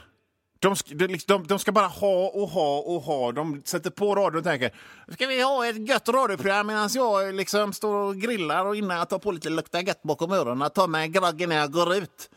De, 0.60 0.76
de, 0.86 1.08
liksom, 1.08 1.42
de, 1.42 1.48
de 1.48 1.60
ska 1.60 1.72
bara 1.72 1.88
ha 1.88 2.28
och 2.28 2.50
ha 2.50 2.80
och 2.80 3.02
ha. 3.02 3.32
De 3.32 3.62
sätter 3.66 3.90
på 3.90 4.16
radion 4.16 4.38
och 4.38 4.44
tänker 4.44 4.72
ska 5.14 5.28
vi 5.28 5.42
ha 5.42 5.68
ett 5.68 5.90
gött 5.90 6.10
radioprogram 6.10 6.68
medan 6.68 6.90
jag 6.94 7.36
liksom 7.36 7.74
står 7.74 7.96
och 7.96 8.16
grillar 8.16 8.66
och 8.66 8.76
innan 8.76 8.98
jag 8.98 9.10
tar 9.10 9.20
på 9.20 9.32
lite 9.32 9.50
lukta 9.50 9.82
gött 9.82 10.04
bakom 10.04 10.32
öronen 10.32 10.70
tar 10.70 10.88
mig 10.88 11.04
en 11.04 11.12
grogg 11.12 11.42
innan 11.42 11.58
jag 11.58 11.72
går 11.72 11.96
ut 11.96 12.30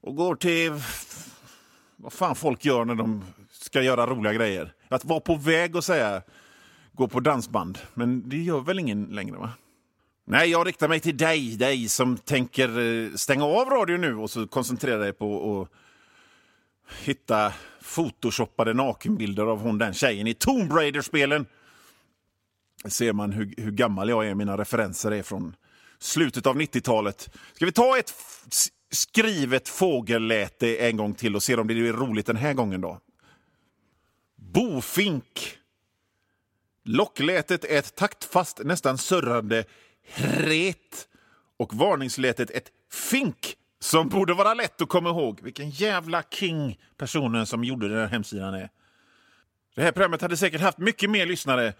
och 0.00 0.16
går 0.16 0.34
till 0.34 0.72
vad 1.96 2.12
fan 2.12 2.36
folk 2.36 2.64
gör 2.64 2.84
när 2.84 2.94
de 2.94 3.24
ska 3.50 3.82
göra 3.82 4.06
roliga 4.06 4.32
grejer. 4.32 4.72
Att 4.88 5.04
vara 5.04 5.20
på 5.20 5.34
väg 5.34 5.76
och 5.76 5.84
säga 5.84 6.22
gå 6.92 7.08
på 7.08 7.20
dansband, 7.20 7.78
men 7.94 8.28
det 8.28 8.36
gör 8.36 8.60
väl 8.60 8.78
ingen 8.78 9.04
längre 9.04 9.36
va? 9.36 9.50
Nej, 10.30 10.50
jag 10.50 10.66
riktar 10.66 10.88
mig 10.88 11.00
till 11.00 11.16
dig, 11.16 11.56
dig 11.56 11.88
som 11.88 12.18
tänker 12.18 12.78
eh, 12.78 13.14
stänga 13.14 13.44
av 13.44 13.70
radion 13.70 14.00
nu 14.00 14.16
och 14.16 14.30
så 14.30 14.46
koncentrera 14.46 14.98
dig 14.98 15.12
på 15.12 15.60
att 15.60 15.68
hitta 17.04 17.52
photoshoppade 17.82 18.74
nakenbilder 18.74 19.42
av 19.42 19.60
hon 19.60 19.78
den 19.78 19.94
tjejen 19.94 20.26
i 20.26 20.34
Tomb 20.34 20.72
Raider-spelen. 20.72 21.46
ser 22.84 23.12
man 23.12 23.32
hur, 23.32 23.54
hur 23.56 23.70
gammal 23.70 24.08
jag 24.08 24.26
är. 24.26 24.34
Mina 24.34 24.58
referenser 24.58 25.10
är 25.10 25.22
från 25.22 25.56
slutet 25.98 26.46
av 26.46 26.56
90-talet. 26.56 27.30
Ska 27.52 27.66
vi 27.66 27.72
ta 27.72 27.98
ett 27.98 28.14
skrivet 28.90 29.68
fågelläte 29.68 30.76
en 30.76 30.96
gång 30.96 31.14
till 31.14 31.36
och 31.36 31.42
se 31.42 31.54
om 31.54 31.66
det 31.66 31.74
blir 31.74 31.92
roligt 31.92 32.26
den 32.26 32.36
här 32.36 32.54
gången 32.54 32.80
då? 32.80 33.00
Bofink. 34.36 35.56
Locklätet 36.84 37.64
är 37.64 37.78
ett 37.78 37.94
taktfast, 37.94 38.60
nästan 38.64 38.98
surrande 38.98 39.64
hret 40.02 41.08
och 41.56 41.74
varningslätet 41.74 42.50
ett 42.50 42.72
fink 42.92 43.56
som 43.80 44.08
borde 44.08 44.34
vara 44.34 44.54
lätt 44.54 44.82
att 44.82 44.88
komma 44.88 45.08
ihåg. 45.08 45.40
Vilken 45.42 45.70
jävla 45.70 46.22
king 46.22 46.78
personen 46.96 47.46
som 47.46 47.64
gjorde 47.64 47.88
den 47.88 47.98
här 47.98 48.06
hemsidan 48.06 48.54
är. 48.54 48.70
Det 49.74 49.82
här 49.82 49.92
programmet 49.92 50.22
hade 50.22 50.36
säkert 50.36 50.60
haft 50.60 50.78
mycket 50.78 51.10
mer 51.10 51.26
lyssnare 51.26 51.72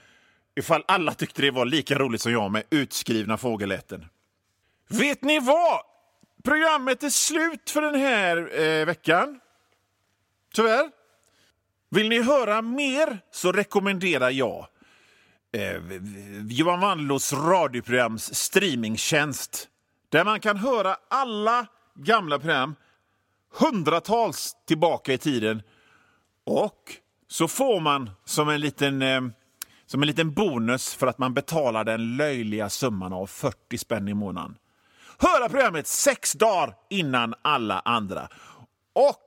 ifall 0.57 0.85
alla 0.89 1.15
tyckte 1.15 1.43
det 1.43 1.51
var 1.51 1.65
lika 1.65 1.99
roligt 1.99 2.21
som 2.21 2.33
jag 2.33 2.51
med 2.51 2.63
utskrivna 2.71 3.37
fågelläten. 3.37 4.07
Vet 4.89 5.23
ni 5.23 5.39
vad? 5.39 5.81
Programmet 6.45 7.03
är 7.03 7.11
slut 7.11 7.71
för 7.71 7.83
den 7.83 7.95
här 7.95 8.61
eh, 8.61 8.87
veckan. 8.87 9.41
Tyvärr. 10.55 10.91
Vill 11.91 12.09
ni 12.09 12.23
höra 12.23 12.63
mer 12.63 13.19
så 13.31 13.53
rekommenderar 13.53 14.31
jag 14.31 14.67
eh, 15.53 15.81
Johan 16.49 16.81
Wanlås 16.81 17.33
radioprograms 17.33 18.35
streamingtjänst 18.35 19.69
där 20.09 20.25
man 20.25 20.41
kan 20.41 20.57
höra 20.57 20.97
alla 21.09 21.67
gamla 21.95 22.39
program 22.39 22.75
hundratals 23.59 24.57
tillbaka 24.67 25.13
i 25.13 25.19
tiden 25.19 25.63
och 26.45 26.97
så 27.29 27.49
får 27.49 27.81
man 27.81 28.11
som 28.25 28.49
en 28.49 28.61
liten, 28.61 29.03
eh, 29.03 29.21
som 29.87 30.03
en 30.03 30.07
liten 30.07 30.33
bonus 30.33 30.95
för 30.95 31.07
att 31.07 31.19
man 31.19 31.35
betalar 31.35 31.85
den 31.85 32.17
löjliga 32.17 32.69
summan 32.69 33.13
av 33.13 33.27
40 33.27 33.79
spänn 33.79 34.09
i 34.09 34.15
månaden. 34.15 34.57
Höra 35.19 35.49
programmet 35.49 35.87
sex 35.87 36.33
dagar 36.33 36.75
innan 36.91 37.35
alla 37.43 37.81
andra. 37.85 38.29
Och 38.93 39.25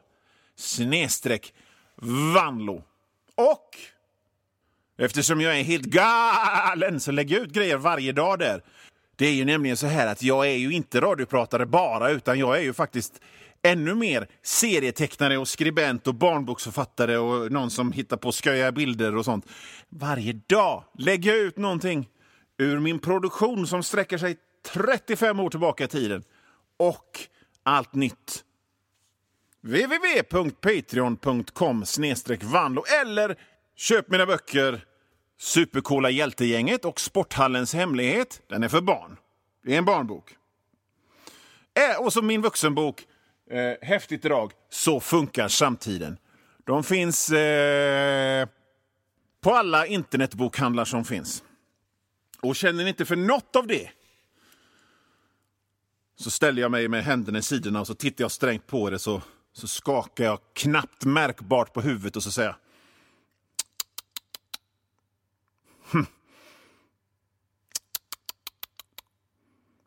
snedstreck 0.56 1.54
vanlo 2.34 2.84
och 3.34 3.68
eftersom 4.98 5.40
jag 5.40 5.58
är 5.58 5.62
helt 5.62 5.84
galen 5.84 7.00
så 7.00 7.10
lägger 7.10 7.36
jag 7.36 7.46
ut 7.46 7.52
grejer 7.52 7.76
varje 7.76 8.12
dag 8.12 8.38
där. 8.38 8.62
Det 9.16 9.26
är 9.26 9.32
ju 9.32 9.44
nämligen 9.44 9.76
så 9.76 9.86
här 9.86 10.06
att 10.06 10.22
jag 10.22 10.46
är 10.46 10.56
ju 10.56 10.72
inte 10.72 11.00
radiopratare 11.00 11.66
bara 11.66 12.10
utan 12.10 12.38
jag 12.38 12.56
är 12.56 12.62
ju 12.62 12.72
faktiskt 12.72 13.20
ännu 13.62 13.94
mer 13.94 14.28
serietecknare 14.42 15.38
och 15.38 15.48
skribent 15.48 16.06
och 16.06 16.14
barnboksförfattare 16.14 17.16
och 17.16 17.52
någon 17.52 17.70
som 17.70 17.92
hittar 17.92 18.16
på 18.16 18.32
sköja 18.32 18.72
bilder 18.72 19.16
och 19.16 19.24
sånt. 19.24 19.46
Varje 19.88 20.32
dag 20.32 20.84
lägger 20.98 21.30
jag 21.30 21.40
ut 21.40 21.56
någonting 21.56 22.08
ur 22.58 22.78
min 22.78 22.98
produktion 22.98 23.66
som 23.66 23.82
sträcker 23.82 24.18
sig 24.18 24.36
35 24.72 25.40
år 25.40 25.50
tillbaka 25.50 25.84
i 25.84 25.88
tiden. 25.88 26.24
Och 26.76 27.20
allt 27.62 27.94
nytt 27.94 28.44
www.patreon.com 29.60 31.84
vanlo 32.42 32.84
eller 33.02 33.38
köp 33.76 34.10
mina 34.10 34.26
böcker 34.26 34.84
Supercoola 35.40 36.10
hjältegänget 36.10 36.84
och 36.84 37.00
Sporthallens 37.00 37.74
hemlighet. 37.74 38.42
Den 38.48 38.62
är 38.62 38.68
för 38.68 38.80
barn. 38.80 39.16
Det 39.64 39.74
är 39.74 39.78
en 39.78 39.84
barnbok. 39.84 40.36
Äh, 41.74 41.96
och 42.04 42.12
så 42.12 42.22
min 42.22 42.42
vuxenbok 42.42 43.06
eh, 43.50 43.74
Häftigt 43.82 44.22
drag, 44.22 44.52
Så 44.70 45.00
funkar 45.00 45.48
samtiden. 45.48 46.18
De 46.66 46.84
finns 46.84 47.30
eh, 47.30 48.48
på 49.40 49.54
alla 49.54 49.86
internetbokhandlar 49.86 50.84
som 50.84 51.04
finns. 51.04 51.44
Och 52.40 52.56
känner 52.56 52.84
ni 52.84 52.88
inte 52.88 53.04
för 53.04 53.16
något 53.16 53.56
av 53.56 53.66
det 53.66 53.90
så 56.16 56.30
ställer 56.30 56.62
jag 56.62 56.70
mig 56.70 56.88
med 56.88 57.04
händerna 57.04 57.38
i 57.38 57.42
sidorna 57.42 57.80
och 57.80 57.86
så 57.86 57.94
tittar 57.94 58.24
jag 58.24 58.30
strängt 58.30 58.66
på 58.66 58.90
det 58.90 58.98
så, 58.98 59.22
så 59.52 59.68
skakar 59.68 60.24
jag 60.24 60.38
knappt 60.52 61.04
märkbart 61.04 61.72
på 61.72 61.80
huvudet 61.80 62.16
och 62.16 62.22
så 62.22 62.30
säger 62.30 62.48
jag 62.48 62.56
"Hm." 65.92 66.06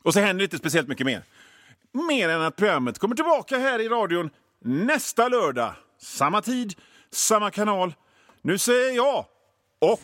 Och 0.04 0.14
så 0.14 0.20
händer 0.20 0.38
det 0.38 0.44
inte 0.44 0.58
speciellt 0.58 0.88
mycket 0.88 1.06
mer. 1.06 1.24
Mer 1.94 2.30
än 2.30 2.42
att 2.42 2.56
programmet 2.56 3.00
kommer 3.00 3.16
tillbaka 3.16 3.58
här 3.58 3.80
i 3.80 3.90
radion 3.90 4.30
nästa 4.66 5.28
lördag. 5.28 5.74
Samma 6.02 6.42
tid, 6.42 6.74
samma 7.12 7.52
kanal. 7.52 7.94
Nu 8.42 8.58
säger 8.58 8.96
jag 8.96 9.26
och 9.80 10.02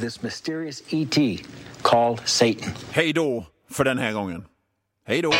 this 0.00 0.22
mysterious 0.22 0.82
ET 0.90 1.40
called 1.82 2.20
Satan. 2.24 2.72
hej 2.90 3.12
då 3.12 3.46
för 3.70 3.84
den 3.84 3.98
här 3.98 4.12
gången. 4.12 4.44
Hej 5.06 5.22
då! 5.22 5.32